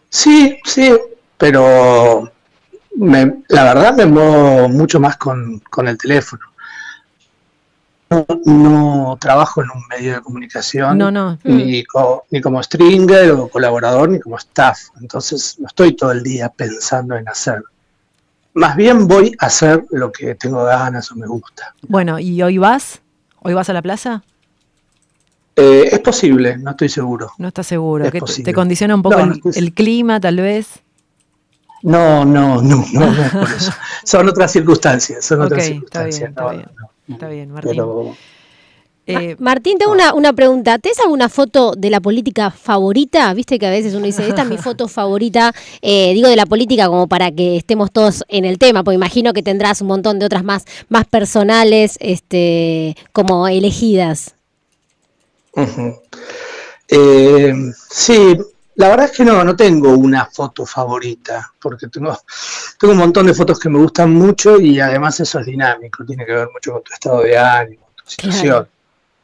Sí, 0.09 0.59
sí, 0.65 0.93
pero 1.37 2.31
la 2.97 3.63
verdad 3.63 3.95
me 3.95 4.05
muevo 4.05 4.69
mucho 4.69 4.99
más 4.99 5.17
con, 5.17 5.61
el 5.87 5.97
teléfono. 5.97 6.41
No, 8.45 9.17
trabajo 9.21 9.61
en 9.61 9.69
un 9.69 9.83
medio 9.89 10.15
de 10.15 10.21
comunicación, 10.21 10.97
Ni, 11.43 11.83
ni 12.29 12.41
como 12.41 12.61
stringer 12.61 13.31
o 13.31 13.47
colaborador, 13.47 14.09
ni 14.09 14.19
como 14.19 14.37
staff. 14.37 14.89
Entonces 14.99 15.57
no 15.59 15.67
estoy 15.67 15.95
todo 15.95 16.11
el 16.11 16.21
día 16.21 16.49
pensando 16.49 17.15
en 17.15 17.27
hacer. 17.29 17.63
Más 18.53 18.75
bien 18.75 19.07
voy 19.07 19.33
a 19.39 19.45
hacer 19.45 19.85
lo 19.91 20.11
que 20.11 20.35
tengo 20.35 20.63
ganas 20.65 21.09
o 21.11 21.15
me 21.15 21.25
gusta. 21.25 21.73
Bueno, 21.87 22.19
¿y 22.19 22.41
hoy 22.41 22.57
vas? 22.57 23.01
¿Hoy 23.39 23.53
vas 23.53 23.69
a 23.69 23.73
la 23.73 23.81
plaza? 23.81 24.23
Eh, 25.55 25.89
es 25.91 25.99
posible, 25.99 26.57
no 26.57 26.71
estoy 26.71 26.89
seguro. 26.89 27.31
No 27.37 27.47
estás 27.47 27.67
seguro. 27.67 28.09
¿Te 28.11 28.53
condiciona 28.53 28.93
un 28.93 29.01
poco 29.01 29.19
el 29.53 29.73
clima, 29.73 30.19
tal 30.19 30.37
vez? 30.37 30.81
No, 31.83 32.25
no, 32.25 32.61
no, 32.61 32.85
no, 32.93 33.11
no 33.11 33.23
es 33.23 33.31
por 33.33 33.51
eso. 33.51 33.71
Son 34.03 34.27
otras 34.27 34.51
circunstancias, 34.51 35.25
son 35.25 35.41
otras 35.41 35.65
circunstancias. 35.65 36.29
Está 36.29 36.49
bien, 36.51 36.61
está, 36.61 36.77
bien, 36.77 36.95
está 37.07 37.27
bien, 37.29 37.51
Martín. 37.51 38.15
Eh, 39.07 39.35
Martín, 39.39 39.77
tengo 39.77 39.91
una, 39.91 40.13
una 40.13 40.31
pregunta. 40.33 40.77
¿Tienes 40.79 40.99
alguna 40.99 41.27
foto 41.27 41.73
de 41.75 41.89
la 41.89 41.99
política 41.99 42.51
favorita? 42.51 43.33
Viste 43.33 43.57
que 43.57 43.65
a 43.65 43.71
veces 43.71 43.93
uno 43.93 44.05
dice, 44.05 44.27
esta 44.27 44.43
es 44.43 44.47
mi 44.47 44.57
foto 44.59 44.87
favorita. 44.87 45.53
Eh, 45.81 46.13
digo 46.13 46.27
de 46.27 46.35
la 46.35 46.45
política 46.45 46.87
como 46.87 47.07
para 47.07 47.31
que 47.31 47.57
estemos 47.57 47.91
todos 47.91 48.23
en 48.27 48.45
el 48.45 48.57
tema, 48.57 48.83
porque 48.83 48.95
imagino 48.95 49.33
que 49.33 49.43
tendrás 49.43 49.81
un 49.81 49.87
montón 49.87 50.19
de 50.19 50.25
otras 50.25 50.43
más, 50.43 50.65
más 50.89 51.07
personales 51.07 51.97
este, 51.99 52.95
como 53.11 53.47
elegidas. 53.47 54.35
Eh, 56.87 57.53
sí, 57.89 58.37
la 58.75 58.89
verdad 58.89 59.05
es 59.05 59.11
que 59.11 59.25
no, 59.25 59.43
no 59.43 59.55
tengo 59.55 59.89
una 59.89 60.25
foto 60.25 60.65
favorita, 60.65 61.53
porque 61.59 61.87
tengo, 61.87 62.17
tengo 62.79 62.93
un 62.93 62.99
montón 62.99 63.27
de 63.27 63.33
fotos 63.33 63.59
que 63.59 63.69
me 63.69 63.79
gustan 63.79 64.13
mucho 64.13 64.59
y 64.59 64.79
además 64.79 65.19
eso 65.19 65.39
es 65.39 65.45
dinámico, 65.45 66.05
tiene 66.05 66.25
que 66.25 66.33
ver 66.33 66.49
mucho 66.51 66.73
con 66.73 66.83
tu 66.83 66.93
estado 66.93 67.21
de 67.21 67.37
ánimo, 67.37 67.89
tu 67.95 68.09
situación 68.09 68.67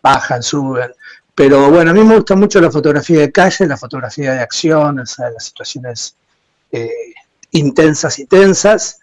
bajan, 0.02 0.44
suben. 0.44 0.92
Pero 1.36 1.70
bueno, 1.70 1.92
a 1.92 1.94
mí 1.94 2.04
me 2.04 2.16
gusta 2.16 2.36
mucho 2.36 2.60
la 2.60 2.72
fotografía 2.72 3.20
de 3.20 3.32
calle, 3.32 3.68
la 3.68 3.78
fotografía 3.78 4.34
de 4.34 4.40
acción, 4.40 5.00
o 5.00 5.06
sea, 5.06 5.30
las 5.30 5.46
situaciones 5.46 6.16
eh, 6.72 7.14
intensas 7.52 8.18
y 8.20 8.26
tensas, 8.26 9.00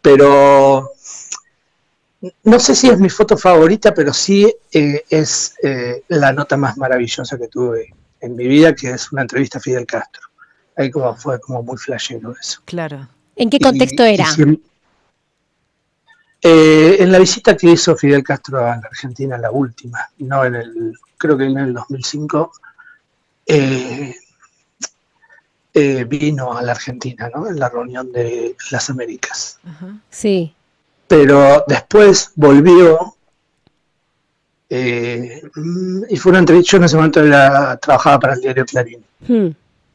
pero 0.00 0.92
no 2.44 2.58
sé 2.60 2.74
si 2.74 2.88
es 2.88 2.98
mi 2.98 3.10
foto 3.10 3.36
favorita, 3.36 3.92
pero 3.92 4.12
sí 4.12 4.54
eh, 4.72 5.04
es 5.10 5.54
eh, 5.62 6.04
la 6.08 6.32
nota 6.32 6.56
más 6.56 6.76
maravillosa 6.76 7.36
que 7.36 7.48
tuve 7.48 7.92
en 8.24 8.36
mi 8.36 8.46
vida, 8.46 8.74
que 8.74 8.90
es 8.90 9.12
una 9.12 9.22
entrevista 9.22 9.58
a 9.58 9.60
Fidel 9.60 9.86
Castro. 9.86 10.22
Ahí 10.76 10.90
como 10.90 11.14
fue 11.16 11.40
como 11.40 11.62
muy 11.62 11.76
flashero 11.76 12.34
eso. 12.40 12.60
Claro. 12.64 13.08
¿En 13.36 13.50
qué 13.50 13.58
contexto 13.58 14.02
era? 14.02 14.26
Eh, 16.46 16.96
en 17.00 17.10
la 17.10 17.18
visita 17.18 17.56
que 17.56 17.70
hizo 17.70 17.96
Fidel 17.96 18.22
Castro 18.22 18.58
a 18.58 18.76
la 18.76 18.82
Argentina, 18.90 19.38
la 19.38 19.50
última, 19.50 19.98
no 20.18 20.44
en 20.44 20.54
el, 20.56 20.92
creo 21.16 21.38
que 21.38 21.44
en 21.44 21.56
el 21.56 21.72
2005, 21.72 22.52
eh, 23.46 24.14
eh, 25.72 26.04
vino 26.04 26.56
a 26.56 26.62
la 26.62 26.72
Argentina, 26.72 27.30
¿no? 27.34 27.48
En 27.48 27.58
la 27.58 27.68
reunión 27.68 28.12
de 28.12 28.54
las 28.70 28.90
Américas. 28.90 29.58
Sí. 30.10 30.54
Pero 31.08 31.64
después 31.66 32.32
volvió 32.34 33.13
y 36.08 36.16
fue 36.16 36.30
una 36.30 36.38
entrevista, 36.40 36.72
yo 36.72 36.78
en 36.78 36.84
ese 36.84 36.96
momento 36.96 37.22
era, 37.22 37.76
trabajaba 37.76 38.18
para 38.18 38.34
el 38.34 38.40
diario 38.40 38.64
Clarín. 38.64 39.04
Hmm. 39.26 39.48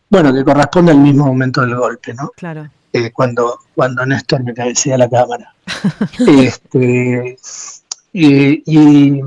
Bueno, 0.09 0.33
que 0.33 0.43
corresponde 0.43 0.91
al 0.91 0.99
mismo 0.99 1.25
momento 1.25 1.61
del 1.61 1.75
golpe, 1.75 2.13
¿no? 2.13 2.29
Claro. 2.35 2.69
Eh, 2.93 3.11
cuando, 3.11 3.59
cuando 3.75 4.05
Néstor 4.05 4.43
me 4.43 4.53
cabecea 4.53 4.97
la 4.97 5.09
cámara. 5.09 5.53
este, 6.27 7.37
y, 8.13 9.21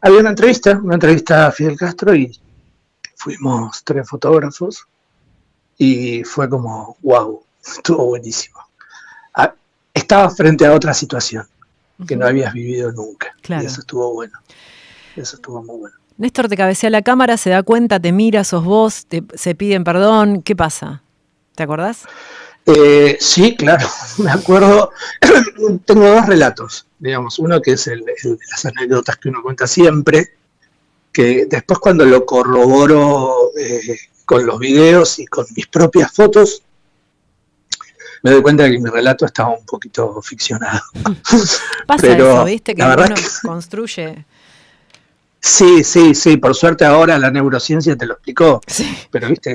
había 0.00 0.20
una 0.20 0.30
entrevista, 0.30 0.78
una 0.82 0.94
entrevista 0.94 1.46
a 1.46 1.52
Fidel 1.52 1.76
Castro 1.76 2.14
y 2.14 2.38
fuimos 3.16 3.82
tres 3.84 4.08
fotógrafos 4.08 4.86
y 5.78 6.22
fue 6.24 6.48
como, 6.48 6.96
wow, 7.02 7.42
estuvo 7.64 8.06
buenísimo. 8.06 8.60
Ah, 9.34 9.54
estaba 9.94 10.28
frente 10.30 10.66
a 10.66 10.74
otra 10.74 10.92
situación 10.92 11.46
que 12.06 12.16
no 12.16 12.26
habías 12.26 12.52
vivido 12.52 12.92
nunca. 12.92 13.34
Y 13.48 13.64
eso 13.64 13.80
estuvo 13.80 14.12
bueno. 14.12 14.38
Eso 15.16 15.36
estuvo 15.36 15.62
muy 15.62 15.78
bueno. 15.78 15.96
Néstor 16.16 16.48
te 16.48 16.56
cabecea 16.56 16.90
la 16.90 17.02
cámara, 17.02 17.36
se 17.36 17.50
da 17.50 17.62
cuenta, 17.62 17.98
te 17.98 18.12
mira, 18.12 18.44
sos 18.44 18.64
vos, 18.64 19.06
te, 19.06 19.24
se 19.34 19.54
piden 19.54 19.84
perdón. 19.84 20.42
¿Qué 20.42 20.54
pasa? 20.54 21.02
¿Te 21.54 21.62
acordás? 21.62 22.04
Eh, 22.66 23.16
sí, 23.20 23.56
claro, 23.56 23.86
me 24.18 24.30
acuerdo. 24.30 24.90
Tengo 25.84 26.06
dos 26.06 26.26
relatos, 26.26 26.86
digamos. 26.98 27.38
Uno 27.38 27.60
que 27.60 27.72
es 27.72 27.86
el, 27.86 28.04
de 28.04 28.38
las 28.50 28.64
anécdotas 28.66 29.16
que 29.16 29.28
uno 29.28 29.42
cuenta 29.42 29.66
siempre, 29.66 30.34
que 31.12 31.46
después 31.46 31.78
cuando 31.78 32.04
lo 32.04 32.24
corroboro 32.26 33.50
eh, 33.58 33.98
con 34.24 34.46
los 34.46 34.58
videos 34.58 35.18
y 35.18 35.26
con 35.26 35.46
mis 35.54 35.66
propias 35.66 36.12
fotos, 36.12 36.63
me 38.24 38.32
doy 38.32 38.42
cuenta 38.42 38.64
de 38.64 38.72
que 38.72 38.80
mi 38.80 38.90
relato 38.90 39.26
estaba 39.26 39.50
un 39.50 39.64
poquito 39.64 40.20
ficcionado. 40.22 40.80
Pasa 41.86 42.00
Pero 42.00 42.32
eso, 42.32 42.44
¿viste? 42.46 42.74
Que 42.74 42.82
uno 42.82 43.14
construye 43.42 44.24
Sí, 45.46 45.84
sí, 45.84 46.14
sí, 46.14 46.38
por 46.38 46.54
suerte 46.54 46.86
ahora 46.86 47.18
la 47.18 47.30
neurociencia 47.30 47.94
te 47.96 48.06
lo 48.06 48.14
explicó. 48.14 48.62
Pero 49.10 49.28
viste, 49.28 49.54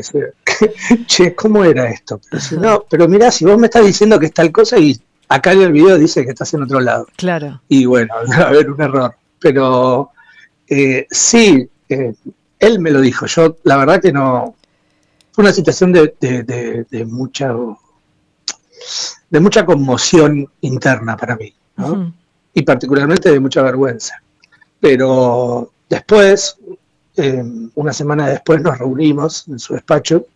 che, 1.07 1.33
¿cómo 1.33 1.65
era 1.65 1.89
esto? 1.89 2.21
Pero 2.29 2.39
si 2.39 2.57
no, 2.57 2.85
pero 2.87 3.07
mirá, 3.07 3.31
si 3.31 3.43
vos 3.43 3.57
me 3.57 3.65
estás 3.65 3.83
diciendo 3.83 4.19
que 4.19 4.27
es 4.27 4.33
tal 4.33 4.51
cosa 4.51 4.77
y 4.77 5.01
acá 5.29 5.53
en 5.53 5.63
el 5.63 5.71
video 5.71 5.97
dice 5.97 6.23
que 6.23 6.29
estás 6.29 6.53
en 6.53 6.61
otro 6.61 6.79
lado. 6.79 7.07
Claro. 7.15 7.63
Y 7.67 7.85
bueno, 7.85 8.13
a 8.31 8.41
haber 8.41 8.69
un 8.69 8.79
error. 8.79 9.15
Pero 9.39 10.11
eh, 10.67 11.07
sí, 11.09 11.67
eh, 11.89 12.13
él 12.59 12.79
me 12.79 12.91
lo 12.91 13.01
dijo. 13.01 13.25
Yo, 13.25 13.57
la 13.63 13.77
verdad 13.77 13.99
que 13.99 14.11
no. 14.11 14.55
Fue 15.31 15.43
una 15.43 15.53
situación 15.53 15.91
de, 15.91 16.13
de, 16.19 17.05
mucha 17.05 17.47
de 17.47 17.75
mucha 19.31 19.65
conmoción 19.65 20.47
interna 20.61 21.15
para 21.17 21.35
mí, 21.35 21.53
¿no? 21.77 22.13
Y 22.53 22.61
particularmente 22.63 23.31
de 23.31 23.39
mucha 23.39 23.61
vergüenza. 23.61 24.21
Pero 24.79 25.71
Después, 25.89 26.55
eh, 27.17 27.43
una 27.73 27.91
semana 27.91 28.29
después, 28.29 28.61
nos 28.61 28.77
reunimos 28.77 29.47
en 29.47 29.57
su 29.57 29.73
despacho 29.73 30.27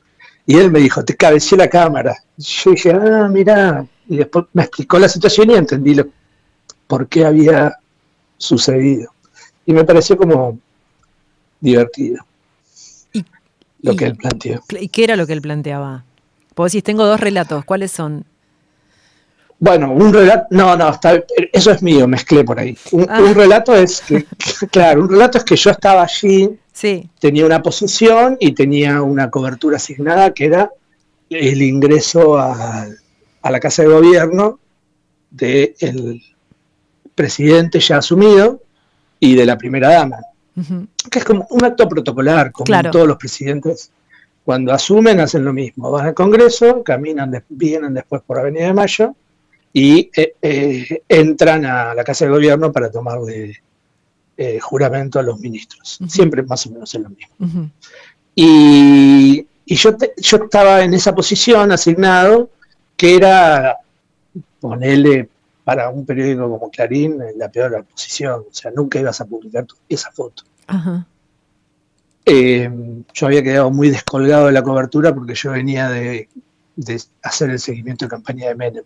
y 0.45 0.57
él 0.57 0.71
me 0.71 0.79
dijo, 0.79 1.05
te 1.05 1.15
cabeceé 1.15 1.57
la 1.57 1.69
cámara. 1.69 2.15
yo 2.37 2.71
dije, 2.71 2.91
ah, 2.91 3.29
mira. 3.31 3.85
Y 4.09 4.17
después 4.17 4.45
me 4.51 4.63
explicó 4.63 4.99
la 4.99 5.07
situación 5.07 5.51
y 5.51 5.53
entendí 5.53 5.93
lo, 5.93 6.07
por 6.87 7.07
qué 7.07 7.25
había 7.25 7.77
sucedido. 8.37 9.13
Y 9.65 9.71
me 9.71 9.85
pareció 9.85 10.17
como 10.17 10.59
divertido 11.61 12.25
lo 13.81 13.95
que 13.95 14.05
él 14.05 14.17
planteó. 14.17 14.61
¿Y 14.71 14.89
qué 14.89 15.03
era 15.05 15.15
lo 15.15 15.25
que 15.25 15.33
él 15.33 15.41
planteaba? 15.41 16.03
Pues 16.55 16.73
decís, 16.73 16.83
tengo 16.83 17.05
dos 17.05 17.19
relatos, 17.19 17.63
¿cuáles 17.63 17.91
son? 17.91 18.25
Bueno, 19.63 19.93
un 19.93 20.11
relato, 20.11 20.47
no, 20.49 20.75
no, 20.75 20.91
eso 21.53 21.71
es 21.71 21.81
mío, 21.81 22.05
mezclé 22.05 22.43
por 22.43 22.59
ahí. 22.59 22.77
Un, 22.91 23.07
ah. 23.09 23.31
relato 23.33 23.73
es 23.73 24.01
que, 24.01 24.25
claro, 24.71 25.03
un 25.03 25.09
relato 25.09 25.37
es 25.37 25.45
que 25.45 25.55
yo 25.55 25.69
estaba 25.69 26.03
allí, 26.03 26.49
sí. 26.73 27.09
tenía 27.17 27.45
una 27.45 27.61
posición 27.61 28.35
y 28.41 28.51
tenía 28.51 29.01
una 29.01 29.31
cobertura 29.31 29.77
asignada 29.77 30.33
que 30.33 30.47
era 30.47 30.69
el 31.29 31.61
ingreso 31.61 32.37
a, 32.37 32.87
la 33.41 33.59
Casa 33.61 33.83
de 33.83 33.87
Gobierno 33.87 34.59
del 35.31 36.21
presidente 37.15 37.79
ya 37.79 37.99
asumido 37.99 38.61
y 39.17 39.33
de 39.35 39.45
la 39.45 39.57
primera 39.57 39.91
dama, 39.93 40.17
que 41.09 41.19
es 41.19 41.23
como 41.23 41.47
un 41.51 41.63
acto 41.63 41.87
protocolar, 41.87 42.51
como 42.51 42.65
todos 42.91 43.07
los 43.07 43.15
presidentes 43.15 43.91
cuando 44.43 44.73
asumen 44.73 45.21
hacen 45.21 45.45
lo 45.45 45.53
mismo, 45.53 45.89
van 45.89 46.07
al 46.07 46.13
Congreso, 46.13 46.83
caminan, 46.83 47.41
vienen 47.47 47.93
después 47.93 48.21
por 48.23 48.39
Avenida 48.39 48.65
de 48.65 48.73
Mayo 48.73 49.15
y 49.73 50.11
eh, 50.15 50.35
eh, 50.39 51.03
entran 51.09 51.65
a 51.65 51.95
la 51.95 52.03
Casa 52.03 52.25
de 52.25 52.31
Gobierno 52.31 52.71
para 52.71 52.91
tomar 52.91 53.19
de, 53.21 53.57
eh, 54.37 54.59
juramento 54.59 55.17
a 55.17 55.23
los 55.23 55.39
ministros. 55.39 55.99
Siempre 56.07 56.43
más 56.43 56.67
o 56.67 56.71
menos 56.71 56.93
es 56.93 57.01
lo 57.01 57.09
mismo. 57.09 57.71
Y, 58.35 59.47
yo, 59.65 59.97
yo 60.17 60.37
estaba 60.37 60.83
en 60.83 60.93
esa 60.93 61.15
posición 61.15 61.71
asignado, 61.71 62.51
que 62.95 63.15
era 63.15 63.77
ponerle 64.59 65.27
para 65.63 65.89
un 65.89 66.05
periódico 66.05 66.49
como 66.49 66.69
Clarín 66.69 67.17
la 67.37 67.49
peor 67.49 67.83
posición, 67.85 68.43
o 68.47 68.53
sea, 68.53 68.69
nunca 68.71 68.99
ibas 68.99 69.19
a 69.21 69.25
publicar 69.25 69.65
esa 69.89 70.11
foto. 70.11 70.43
yo 72.25 73.25
había 73.25 73.41
quedado 73.41 73.71
muy 73.71 73.89
descolgado 73.89 74.47
de 74.47 74.51
la 74.51 74.61
cobertura 74.61 75.15
porque 75.15 75.33
yo 75.33 75.51
venía 75.51 75.89
de, 75.89 76.29
de 76.75 77.01
hacer 77.23 77.49
el 77.49 77.59
seguimiento 77.59 78.05
de 78.05 78.09
campaña 78.09 78.49
de 78.49 78.55
Menem. 78.55 78.83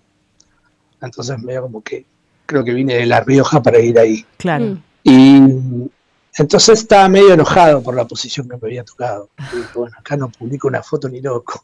Entonces 1.02 1.40
medio 1.40 1.64
como 1.64 1.82
que 1.82 2.06
creo 2.46 2.64
que 2.64 2.74
vine 2.74 2.96
de 2.96 3.06
La 3.06 3.22
Rioja 3.22 3.62
para 3.62 3.80
ir 3.80 4.00
ahí. 4.00 4.26
Claro. 4.38 4.66
Mm. 4.66 4.82
Y 5.04 5.92
entonces 6.38 6.80
estaba 6.80 7.10
medio 7.10 7.34
enojado 7.34 7.82
por 7.82 7.96
la 7.96 8.06
posición 8.06 8.48
que 8.48 8.58
me 8.58 8.68
había 8.68 8.84
tocado. 8.84 9.30
Y 9.54 9.78
bueno, 9.78 9.96
acá 9.98 10.18
no 10.18 10.30
publico 10.30 10.68
una 10.68 10.84
foto 10.84 11.10
ni 11.10 11.22
loco. 11.22 11.64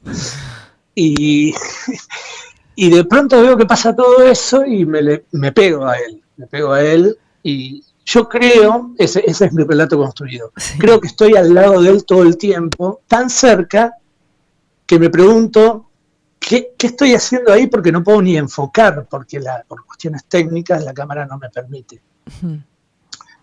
Y, 0.96 1.54
y 2.76 2.90
de 2.90 3.06
pronto 3.06 3.42
veo 3.42 3.58
que 3.58 3.66
pasa 3.66 3.96
todo 3.96 4.24
eso 4.24 4.66
y 4.66 4.86
me, 4.86 5.24
me 5.32 5.52
pego 5.52 5.86
a 5.86 5.98
él. 5.98 6.22
Me 6.38 6.48
pego 6.48 6.74
a 6.74 6.82
él 6.82 7.18
y 7.44 7.84
yo 8.06 8.28
creo, 8.28 8.92
ese, 8.98 9.24
ese 9.26 9.46
es 9.46 9.54
mi 9.54 9.64
relato 9.64 9.98
construido, 9.98 10.52
creo 10.78 11.00
que 11.00 11.08
estoy 11.08 11.36
al 11.36 11.54
lado 11.54 11.82
de 11.82 11.90
él 11.90 12.06
todo 12.06 12.24
el 12.24 12.38
tiempo, 12.38 13.02
tan 13.08 13.30
cerca 13.30 13.94
que 14.86 15.00
me 15.00 15.10
pregunto 15.10 15.90
¿Qué, 16.48 16.74
estoy 16.80 17.14
haciendo 17.14 17.54
ahí? 17.54 17.68
Porque 17.68 17.92
no 17.92 18.04
puedo 18.04 18.22
ni 18.22 18.38
enfocar, 18.38 19.08
porque 19.10 19.40
la, 19.40 19.64
por 19.68 19.86
cuestiones 19.86 20.26
técnicas 20.26 20.84
la 20.84 20.94
cámara 20.94 21.26
no 21.26 21.38
me 21.38 21.50
permite 21.50 22.02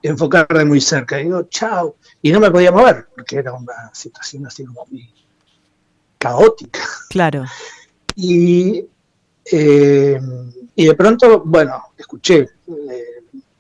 enfocar 0.03 0.47
de 0.49 0.65
muy 0.65 0.81
cerca. 0.81 1.21
Y 1.21 1.25
digo, 1.25 1.45
chao. 1.45 1.97
Y 2.23 2.33
no 2.33 2.41
me 2.41 2.51
podía 2.51 2.73
mover, 2.73 3.09
porque 3.15 3.37
era 3.37 3.53
una 3.53 3.91
situación 3.93 4.47
así 4.47 4.65
como 4.65 4.87
muy 4.91 5.11
caótica. 6.19 6.81
Claro. 7.09 7.45
Y, 8.17 8.85
Eh, 9.53 10.21
y 10.75 10.87
de 10.87 10.95
pronto, 10.95 11.43
bueno, 11.45 11.93
escuché, 11.97 12.49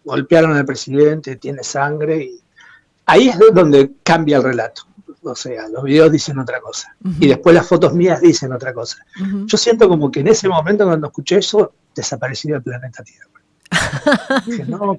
golpearon 0.04 0.56
al 0.56 0.64
presidente, 0.64 1.36
tiene 1.36 1.62
sangre, 1.62 2.24
y 2.24 2.40
ahí 3.06 3.28
es 3.28 3.38
donde 3.52 3.92
cambia 4.02 4.38
el 4.38 4.42
relato. 4.42 4.82
O 5.22 5.34
sea, 5.34 5.68
los 5.68 5.84
videos 5.84 6.10
dicen 6.10 6.38
otra 6.38 6.60
cosa. 6.60 6.94
Y 7.18 7.28
después 7.28 7.54
las 7.54 7.66
fotos 7.66 7.92
mías 7.92 8.20
dicen 8.20 8.52
otra 8.52 8.72
cosa. 8.72 9.04
Yo 9.44 9.56
siento 9.56 9.88
como 9.88 10.10
que 10.10 10.20
en 10.20 10.28
ese 10.28 10.48
momento 10.48 10.86
cuando 10.86 11.08
escuché 11.08 11.38
eso, 11.38 11.72
desaparecí 11.94 12.48
del 12.48 12.62
planeta 12.62 13.02
Tierra. 13.02 13.28
Dije, 14.46 14.64
no, 14.64 14.98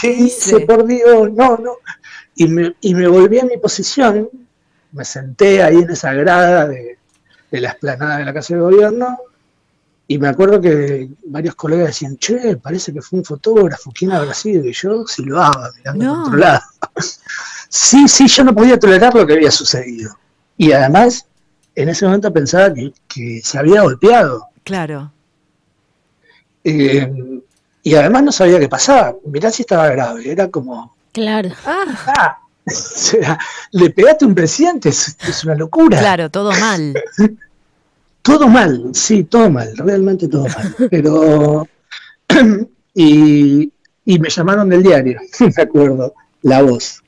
¿qué 0.00 0.12
hice? 0.12 0.60
Por 0.60 0.86
Dios, 0.86 1.32
no, 1.32 1.56
no. 1.56 1.72
Y 2.36 2.48
me, 2.48 2.74
y 2.80 2.94
me 2.94 3.08
volví 3.08 3.38
a 3.38 3.44
mi 3.44 3.56
posición, 3.58 4.28
me 4.92 5.04
senté 5.04 5.62
ahí 5.62 5.76
en 5.76 5.90
esa 5.90 6.12
grada 6.12 6.66
de, 6.66 6.98
de 7.50 7.60
la 7.60 7.70
explanada 7.70 8.18
de 8.18 8.24
la 8.24 8.34
Casa 8.34 8.54
de 8.54 8.60
Gobierno, 8.60 9.18
y 10.06 10.18
me 10.18 10.28
acuerdo 10.28 10.60
que 10.60 11.08
varios 11.26 11.54
colegas 11.54 11.86
decían, 11.86 12.18
che, 12.18 12.56
parece 12.56 12.92
que 12.92 13.00
fue 13.00 13.20
un 13.20 13.24
fotógrafo, 13.24 13.90
¿quién 13.94 14.12
habrá 14.12 14.34
sido? 14.34 14.66
Y 14.66 14.72
yo 14.72 15.06
silbaba 15.06 15.70
mirando 15.76 16.04
no. 16.04 16.22
otro 16.24 16.36
lado. 16.36 16.60
Sí, 17.74 18.06
sí, 18.08 18.28
yo 18.28 18.44
no 18.44 18.54
podía 18.54 18.78
tolerar 18.78 19.14
lo 19.14 19.26
que 19.26 19.32
había 19.32 19.50
sucedido. 19.50 20.16
Y 20.56 20.70
además, 20.72 21.26
en 21.74 21.88
ese 21.88 22.04
momento 22.04 22.32
pensaba 22.32 22.72
que, 22.72 22.92
que 23.08 23.40
se 23.42 23.58
había 23.58 23.82
golpeado. 23.82 24.46
Claro. 24.62 25.12
Eh, 26.62 27.40
y 27.82 27.94
además 27.94 28.22
no 28.22 28.32
sabía 28.32 28.60
qué 28.60 28.68
pasaba. 28.68 29.16
Mirá 29.26 29.50
si 29.50 29.62
estaba 29.62 29.88
grave. 29.88 30.30
Era 30.30 30.48
como. 30.48 30.94
Claro. 31.12 31.50
Ah, 31.66 32.38
sea, 32.66 33.38
le 33.72 33.90
pegaste 33.90 34.24
a 34.24 34.28
un 34.28 34.34
presidente, 34.34 34.88
es, 34.88 35.16
es 35.28 35.44
una 35.44 35.56
locura. 35.56 35.98
Claro, 35.98 36.30
todo 36.30 36.52
mal. 36.52 36.94
todo 38.22 38.48
mal, 38.48 38.90
sí, 38.94 39.24
todo 39.24 39.50
mal, 39.50 39.76
realmente 39.76 40.28
todo 40.28 40.46
mal. 40.46 40.74
Pero. 40.90 41.68
y, 42.94 43.72
y 44.04 44.18
me 44.18 44.30
llamaron 44.30 44.68
del 44.68 44.82
diario, 44.82 45.20
me 45.40 45.62
acuerdo. 45.62 46.14
La 46.42 46.62
voz. 46.62 47.03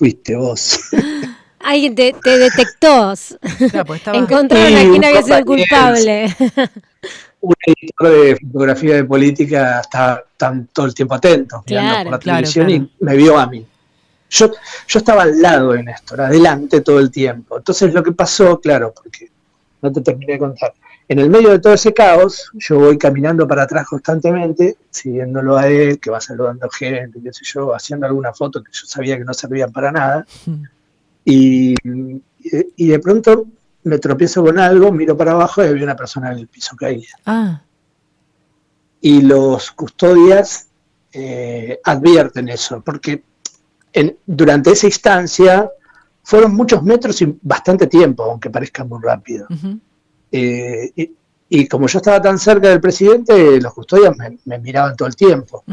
Fuiste 0.00 0.34
vos. 0.34 0.80
Alguien 1.60 1.94
te, 1.94 2.14
te 2.24 2.38
detectó. 2.38 3.12
Claro, 3.70 3.84
pues 3.84 4.00
estaba... 4.00 4.16
Encontraron 4.16 4.74
a 4.74 4.80
quién 4.90 5.04
había 5.04 5.22
sido 5.22 5.36
el 5.36 5.44
culpable 5.44 6.34
un 7.40 7.54
editor 7.66 8.08
de 8.08 8.36
fotografía 8.36 8.96
de 8.96 9.04
política 9.04 9.80
está 9.80 10.22
todo 10.72 10.86
el 10.86 10.94
tiempo 10.94 11.14
atento, 11.14 11.64
mirando 11.66 12.02
por 12.04 12.12
la 12.12 12.18
televisión 12.18 12.70
y 12.70 12.90
me 13.00 13.16
vio 13.16 13.38
a 13.38 13.46
mí. 13.46 13.66
Yo, 14.28 14.50
yo 14.86 14.98
estaba 14.98 15.22
al 15.22 15.40
lado 15.40 15.72
de 15.72 15.82
Néstor, 15.82 16.20
adelante 16.20 16.82
todo 16.82 17.00
el 17.00 17.10
tiempo. 17.10 17.58
Entonces 17.58 17.92
lo 17.92 18.02
que 18.02 18.12
pasó, 18.12 18.60
claro, 18.60 18.92
porque 18.94 19.28
no 19.82 19.92
te 19.92 20.02
terminé 20.02 20.34
de 20.34 20.38
contar. 20.38 20.72
En 21.10 21.18
el 21.18 21.28
medio 21.28 21.50
de 21.50 21.58
todo 21.58 21.72
ese 21.72 21.92
caos, 21.92 22.52
yo 22.54 22.78
voy 22.78 22.96
caminando 22.96 23.48
para 23.48 23.64
atrás 23.64 23.84
constantemente, 23.88 24.76
siguiéndolo 24.90 25.56
a 25.56 25.66
él, 25.66 25.98
que 25.98 26.08
va 26.08 26.20
saludando 26.20 26.70
gente, 26.70 27.20
qué 27.20 27.32
sé 27.32 27.44
yo, 27.52 27.74
haciendo 27.74 28.06
alguna 28.06 28.32
foto 28.32 28.62
que 28.62 28.70
yo 28.72 28.86
sabía 28.86 29.18
que 29.18 29.24
no 29.24 29.34
servían 29.34 29.72
para 29.72 29.90
nada. 29.90 30.24
Y, 31.24 31.74
y 31.82 32.86
de 32.86 32.98
pronto 33.00 33.48
me 33.82 33.98
tropiezo 33.98 34.44
con 34.44 34.60
algo, 34.60 34.92
miro 34.92 35.16
para 35.16 35.32
abajo 35.32 35.64
y 35.64 35.66
había 35.66 35.82
una 35.82 35.96
persona 35.96 36.30
en 36.30 36.38
el 36.38 36.46
piso 36.46 36.76
caída. 36.76 37.16
Ah. 37.26 37.60
Y 39.00 39.22
los 39.22 39.72
custodias 39.72 40.68
eh, 41.12 41.80
advierten 41.82 42.50
eso, 42.50 42.82
porque 42.82 43.24
durante 44.26 44.70
esa 44.70 44.86
instancia 44.86 45.72
fueron 46.22 46.54
muchos 46.54 46.84
metros 46.84 47.20
y 47.20 47.36
bastante 47.42 47.88
tiempo, 47.88 48.22
aunque 48.22 48.48
parezca 48.48 48.84
muy 48.84 49.00
rápido. 49.02 49.48
Eh, 50.32 51.12
y, 51.48 51.66
como 51.66 51.88
yo 51.88 51.98
estaba 51.98 52.22
tan 52.22 52.38
cerca 52.38 52.68
del 52.68 52.80
presidente, 52.80 53.60
los 53.60 53.74
custodias 53.74 54.14
me, 54.44 54.58
miraban 54.58 54.96
todo 54.96 55.08
el 55.08 55.16
tiempo. 55.16 55.64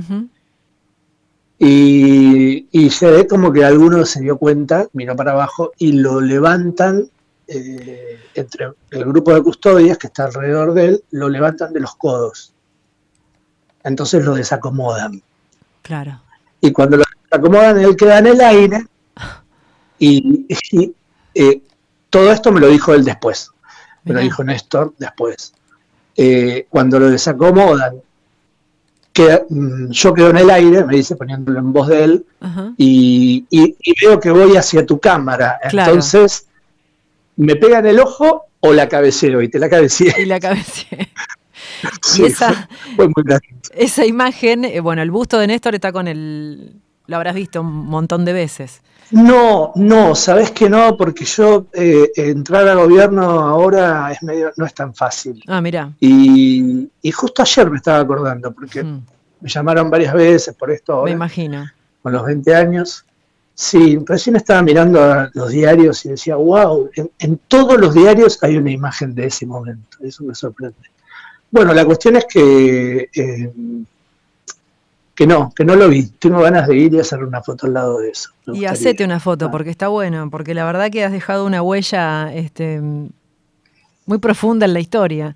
y, 1.60 2.68
y, 2.72 2.90
se 2.90 3.12
ve 3.12 3.28
como 3.28 3.52
que 3.52 3.64
alguno 3.64 4.06
se 4.06 4.22
dio 4.22 4.38
cuenta, 4.38 4.88
miró 4.94 5.16
para 5.16 5.34
abajo 5.34 5.72
y 5.78 5.92
lo 5.94 6.20
levantan 6.20 7.10
eh, 7.50 8.20
entre 8.34 8.74
el 8.92 9.06
grupo 9.06 9.34
de 9.34 9.42
custodias 9.42 9.98
que 9.98 10.08
está 10.08 10.26
alrededor 10.26 10.74
de 10.74 10.86
él, 10.86 11.04
lo 11.12 11.30
levantan 11.30 11.72
de 11.72 11.80
los 11.80 11.96
codos. 11.96 12.54
Entonces 13.84 14.24
lo 14.26 14.36
desacomodan. 14.36 15.22
Claro. 15.82 16.22
Y 16.60 16.72
cuando 16.74 16.98
lo 16.98 17.04
desacomodan, 17.24 17.80
él 17.80 17.96
queda 17.96 18.20
en 18.20 18.28
el 18.28 18.42
aire. 18.42 18.86
Y, 20.00 20.46
eh, 21.34 21.64
todo 22.12 22.32
esto 22.32 22.52
me 22.52 22.60
lo 22.60 22.68
dijo 22.68 22.94
él 22.94 23.04
después. 23.04 23.50
Me 24.08 24.14
lo 24.14 24.20
dijo 24.22 24.44
Néstor 24.44 24.94
después. 24.98 25.54
Eh, 26.16 26.66
cuando 26.70 27.00
lo 27.00 27.10
desacomodan, 27.10 27.96
queda, 29.14 29.44
mm, 29.50 29.90
yo 29.92 30.14
quedo 30.14 30.30
en 30.30 30.38
el 30.38 30.50
aire, 30.50 30.86
me 30.86 30.96
dice 30.96 31.16
poniéndolo 31.16 31.60
en 31.60 31.74
voz 31.74 31.88
de 31.88 32.04
él, 32.04 32.26
y, 32.78 33.46
veo 34.02 34.20
que 34.20 34.32
voy 34.32 34.56
hacia 34.56 34.86
tu 34.86 35.00
cámara. 35.00 35.60
Entonces 35.64 36.48
me 37.36 37.56
pega 37.56 37.80
en 37.80 37.88
el 37.88 38.00
ojo 38.00 38.46
o 38.60 38.74
la 38.74 38.88
cabecero, 38.90 39.42
y 39.42 39.50
te 39.50 39.60
la 39.60 39.70
cabeceé. 39.70 40.16
Y 40.18 40.26
la 40.26 40.40
cabeceé. 40.40 41.10
y 42.18 42.24
esa, 42.24 42.68
fue, 42.96 43.08
muy 43.08 43.24
esa 43.74 44.06
imagen, 44.06 44.66
eh, 44.66 44.80
bueno, 44.80 45.02
el 45.02 45.12
busto 45.12 45.38
de 45.38 45.48
Néstor 45.48 45.76
está 45.76 45.92
con 45.92 46.08
el. 46.08 46.74
Lo 47.06 47.16
habrás 47.16 47.36
visto 47.36 47.62
un 47.62 47.86
montón 47.86 48.26
de 48.26 48.34
veces. 48.34 48.82
No, 49.12 49.72
no, 49.76 50.16
sabes 50.16 50.52
que 50.52 50.70
no, 50.70 50.98
porque 50.98 51.24
yo 51.24 51.68
eh, 51.74 52.12
entrar 52.16 52.68
al 52.68 52.78
gobierno 52.78 53.24
ahora 53.24 54.12
es 54.12 54.22
medio, 54.22 54.52
no 54.58 54.66
es 54.66 54.74
tan 54.74 54.94
fácil. 54.94 55.42
Ah, 55.48 55.62
mira. 55.62 55.94
Y, 56.00 56.90
justo 57.14 57.42
ayer 57.42 57.70
me 57.70 57.78
estaba 57.78 58.00
acordando, 58.00 58.52
porque 58.52 58.84
mm. 58.84 59.06
me 59.42 59.50
llamaron 59.50 59.90
varias 59.90 60.14
veces 60.14 60.54
por 60.56 60.72
esto 60.72 60.94
ahora. 60.94 61.06
Me 61.06 61.16
imagino. 61.16 61.70
Con 62.02 62.14
los 62.14 62.26
20 62.26 62.56
años. 62.56 63.06
Sí, 63.54 63.98
recién 64.06 64.36
estaba 64.36 64.62
mirando 64.62 65.30
los 65.34 65.50
diarios 65.50 66.06
y 66.06 66.10
decía, 66.10 66.36
wow, 66.36 66.92
en, 66.96 67.40
todos 67.48 67.80
los 67.80 67.96
diarios 67.96 68.38
hay 68.44 68.56
una 68.56 68.70
imagen 68.70 69.16
de 69.16 69.26
ese 69.26 69.48
momento, 69.48 69.98
eso 70.02 70.24
me 70.24 70.36
sorprende. 70.36 70.78
Bueno, 71.50 71.74
la 71.74 71.84
cuestión 71.84 72.18
es 72.18 72.26
que, 72.26 73.10
eh, 73.16 73.52
que 75.18 75.26
no, 75.26 75.52
que 75.56 75.66
no 75.66 75.76
lo 75.76 75.90
vi, 75.90 76.04
tengo 76.20 76.42
ganas 76.42 76.68
de 76.68 76.78
ir 76.78 76.94
y 76.94 77.00
hacer 77.00 77.24
una 77.24 77.42
foto 77.42 77.66
al 77.66 77.74
lado 77.74 77.98
de 77.98 78.12
eso. 78.12 78.30
y 78.54 78.66
hacete 78.66 79.04
una 79.04 79.20
foto, 79.20 79.48
ah. 79.48 79.52
porque 79.52 79.72
está 79.72 79.88
bueno, 79.88 80.30
porque 80.30 80.54
la 80.54 80.64
verdad 80.64 80.92
que 80.92 81.04
has 81.04 81.12
dejado 81.12 81.44
una 81.44 81.64
huella 81.64 82.32
este, 82.36 82.80
muy 84.06 84.20
profunda 84.20 84.68
en 84.68 84.74
la 84.74 84.80
historia. 84.80 85.36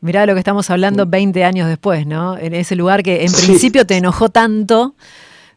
Mirá 0.00 0.24
lo 0.24 0.34
que 0.34 0.38
estamos 0.38 0.70
hablando 0.70 1.04
20 1.04 1.44
años 1.44 1.68
después, 1.68 2.06
¿no? 2.06 2.38
En 2.38 2.54
ese 2.54 2.76
lugar 2.76 3.02
que 3.02 3.24
en 3.24 3.32
principio 3.32 3.84
te 3.84 3.96
enojó 3.96 4.28
tanto 4.28 4.94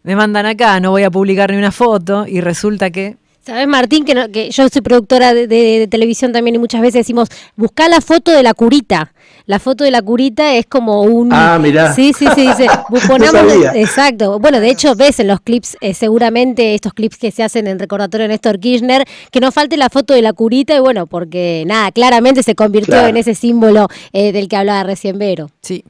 me 0.02 0.16
mandan 0.16 0.48
acá, 0.48 0.80
no 0.80 0.92
voy 0.92 1.04
a 1.04 1.12
publicar 1.12 1.52
ni 1.52 1.58
una 1.58 1.72
foto 1.72 2.26
y 2.28 2.42
resulta 2.42 2.90
que... 2.90 3.18
¿Sabes, 3.46 3.68
Martín, 3.68 4.06
que, 4.06 4.32
que 4.32 4.50
yo 4.50 4.68
soy 4.70 4.82
productora 4.82 5.36
de, 5.36 5.88
televisión 5.92 6.32
también 6.32 6.56
y 6.56 6.58
muchas 6.58 6.82
veces 6.82 7.02
decimos, 7.02 7.30
busca 7.56 7.88
la 7.88 8.02
foto 8.02 8.32
de 8.32 8.42
la 8.42 8.56
curita. 8.56 9.14
La 9.46 9.60
foto 9.60 9.84
de 9.84 9.92
la 9.92 10.02
curita 10.02 10.56
es 10.56 10.66
como 10.66 11.04
un... 11.04 11.32
Ah, 11.32 11.60
mirá. 11.60 11.94
Sí, 11.94 12.12
sí, 12.18 12.26
sí, 12.34 12.48
dice, 12.48 12.66
ponemos... 13.08 13.44
exacto. 13.76 14.40
Bueno, 14.40 14.60
de 14.60 14.72
hecho 14.72 14.96
ves 14.96 15.20
en 15.20 15.28
los 15.28 15.42
clips, 15.42 15.78
eh, 15.82 15.94
seguramente 15.94 16.74
estos 16.74 16.96
clips 16.96 17.18
que 17.18 17.30
se 17.30 17.44
hacen 17.44 17.68
en 17.68 17.78
recordatorio 17.78 18.24
de 18.24 18.30
Néstor 18.30 18.60
Kirchner, 18.60 19.06
que 19.30 19.40
no 19.40 19.52
falte 19.52 19.78
la 19.78 19.92
foto 19.92 20.16
de 20.16 20.24
la 20.24 20.34
curita 20.34 20.76
y 20.76 20.80
bueno, 20.80 21.06
porque 21.06 21.66
nada, 21.68 21.92
claramente 21.92 22.42
se 22.42 22.56
convirtió 22.56 23.06
en 23.06 23.18
ese 23.18 23.36
símbolo 23.36 23.90
eh, 24.12 24.32
del 24.32 24.48
que 24.48 24.58
hablaba 24.58 24.82
recién 24.82 25.20
Vero. 25.20 25.52
Sí. 25.62 25.84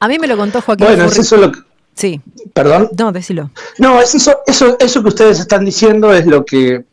A 0.00 0.06
mí 0.06 0.18
me 0.18 0.26
lo 0.26 0.36
contó 0.36 0.60
Joaquín. 0.60 0.86
Bueno, 0.86 1.06
eso 1.06 1.22
es 1.22 1.32
lo 1.32 1.50
que 1.50 1.60
Sí. 1.94 2.18
¿Perdón? 2.54 2.88
No, 2.98 3.12
decilo. 3.12 3.50
No, 3.78 4.00
es 4.00 4.14
eso, 4.14 4.38
eso, 4.46 4.78
eso 4.80 5.02
que 5.02 5.08
ustedes 5.08 5.38
están 5.38 5.66
diciendo 5.66 6.14
es 6.14 6.24
lo 6.24 6.46
que 6.46 6.84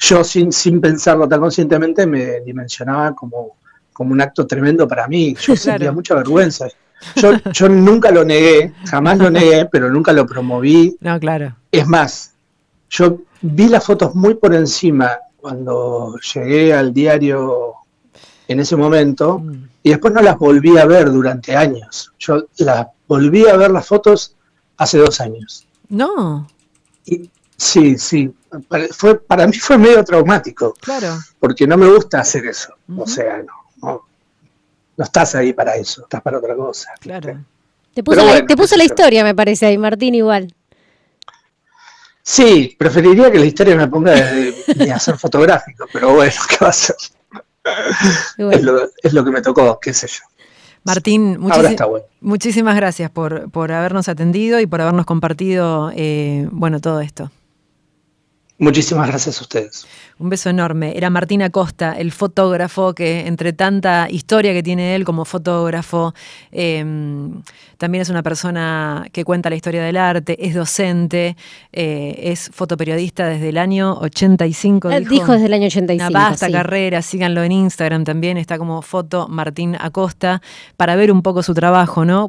yo 0.00 0.24
sin, 0.24 0.50
sin 0.50 0.80
pensarlo 0.80 1.28
tan 1.28 1.40
conscientemente 1.40 2.06
me 2.06 2.40
dimensionaba 2.40 3.14
como, 3.14 3.58
como 3.92 4.12
un 4.12 4.20
acto 4.20 4.46
tremendo 4.46 4.88
para 4.88 5.06
mí. 5.06 5.36
Yo 5.40 5.54
sentía 5.56 5.92
mucha 5.92 6.14
vergüenza. 6.14 6.66
Yo, 7.16 7.32
yo 7.52 7.68
nunca 7.68 8.10
lo 8.10 8.24
negué, 8.24 8.72
jamás 8.86 9.18
lo 9.18 9.30
negué, 9.30 9.66
pero 9.66 9.90
nunca 9.90 10.12
lo 10.12 10.26
promoví. 10.26 10.96
No, 11.00 11.18
claro. 11.18 11.54
Es 11.70 11.86
más, 11.86 12.32
yo 12.90 13.20
vi 13.40 13.68
las 13.68 13.84
fotos 13.84 14.14
muy 14.14 14.34
por 14.34 14.54
encima 14.54 15.18
cuando 15.36 16.16
llegué 16.34 16.74
al 16.74 16.92
diario 16.92 17.74
en 18.48 18.60
ese 18.60 18.76
momento 18.76 19.38
mm. 19.38 19.68
y 19.82 19.90
después 19.90 20.12
no 20.12 20.20
las 20.20 20.38
volví 20.38 20.76
a 20.76 20.84
ver 20.84 21.10
durante 21.10 21.56
años. 21.56 22.12
Yo 22.18 22.46
las 22.58 22.88
volví 23.06 23.46
a 23.46 23.56
ver 23.56 23.70
las 23.70 23.86
fotos 23.86 24.36
hace 24.76 24.98
dos 24.98 25.20
años. 25.20 25.66
No. 25.88 26.48
Sí, 27.60 27.98
sí. 27.98 28.34
Fue, 28.92 29.20
para 29.20 29.46
mí 29.46 29.52
fue 29.52 29.78
medio 29.78 30.02
traumático. 30.02 30.74
Claro. 30.80 31.18
Porque 31.38 31.66
no 31.66 31.76
me 31.76 31.88
gusta 31.88 32.20
hacer 32.20 32.46
eso. 32.46 32.74
O 32.96 33.06
sea, 33.06 33.42
no, 33.42 34.04
no, 34.96 35.04
estás 35.04 35.34
ahí 35.34 35.52
para 35.52 35.76
eso, 35.76 36.02
estás 36.02 36.22
para 36.22 36.38
otra 36.38 36.56
cosa. 36.56 36.90
Claro. 37.00 37.44
Te 37.94 38.02
puso, 38.02 38.24
la, 38.24 38.46
te 38.46 38.56
puso 38.56 38.76
la 38.76 38.84
historia, 38.84 39.24
me 39.24 39.34
parece, 39.34 39.66
ahí, 39.66 39.78
Martín, 39.78 40.14
igual. 40.14 40.54
Sí, 42.22 42.76
preferiría 42.78 43.30
que 43.30 43.38
la 43.38 43.46
historia 43.46 43.76
me 43.76 43.88
ponga 43.88 44.12
de, 44.12 44.92
hacer 44.94 45.18
fotográfico, 45.18 45.86
pero 45.92 46.14
bueno, 46.14 46.32
¿qué 46.48 46.56
va 46.64 46.70
a 46.70 46.72
ser? 46.72 46.96
Es, 48.38 48.62
lo, 48.62 48.90
es, 49.02 49.12
lo, 49.12 49.24
que 49.24 49.30
me 49.30 49.42
tocó, 49.42 49.78
qué 49.80 49.92
sé 49.92 50.06
yo. 50.06 50.22
Martín, 50.84 51.38
muchísimas 52.20 52.74
gracias 52.76 53.10
por, 53.10 53.50
por, 53.50 53.72
habernos 53.72 54.08
atendido 54.08 54.60
y 54.60 54.66
por 54.66 54.80
habernos 54.80 55.04
compartido 55.04 55.92
eh, 55.94 56.48
bueno, 56.52 56.80
todo 56.80 57.00
esto. 57.00 57.30
Muchísimas 58.60 59.08
gracias 59.08 59.38
a 59.38 59.40
ustedes. 59.40 59.86
Un 60.18 60.28
beso 60.28 60.50
enorme. 60.50 60.94
Era 60.94 61.08
Martín 61.08 61.40
Acosta, 61.40 61.94
el 61.94 62.12
fotógrafo 62.12 62.94
que 62.94 63.26
entre 63.26 63.54
tanta 63.54 64.06
historia 64.10 64.52
que 64.52 64.62
tiene 64.62 64.94
él 64.94 65.06
como 65.06 65.24
fotógrafo, 65.24 66.12
em, 66.52 67.40
también 67.78 68.02
es 68.02 68.10
una 68.10 68.22
persona 68.22 69.06
que 69.12 69.24
cuenta 69.24 69.48
la 69.48 69.56
historia 69.56 69.82
del 69.82 69.96
arte, 69.96 70.36
es 70.46 70.54
docente, 70.54 71.38
eh, 71.72 72.20
es 72.24 72.50
fotoperiodista 72.52 73.26
desde 73.28 73.48
el 73.48 73.56
año 73.56 73.94
85. 73.94 74.90
Dijo, 74.90 75.10
dijo 75.10 75.32
desde 75.32 75.46
el 75.46 75.54
año 75.54 75.66
85. 75.66 76.10
Una 76.10 76.28
vasta 76.28 76.50
carrera, 76.50 77.00
síganlo 77.00 77.42
en 77.42 77.52
Instagram 77.52 78.04
también, 78.04 78.36
está 78.36 78.58
como 78.58 78.82
foto 78.82 79.26
Martín 79.26 79.74
Acosta, 79.80 80.42
para 80.76 80.96
ver 80.96 81.12
un 81.12 81.22
poco 81.22 81.42
su 81.42 81.54
trabajo, 81.54 82.04
¿no? 82.04 82.28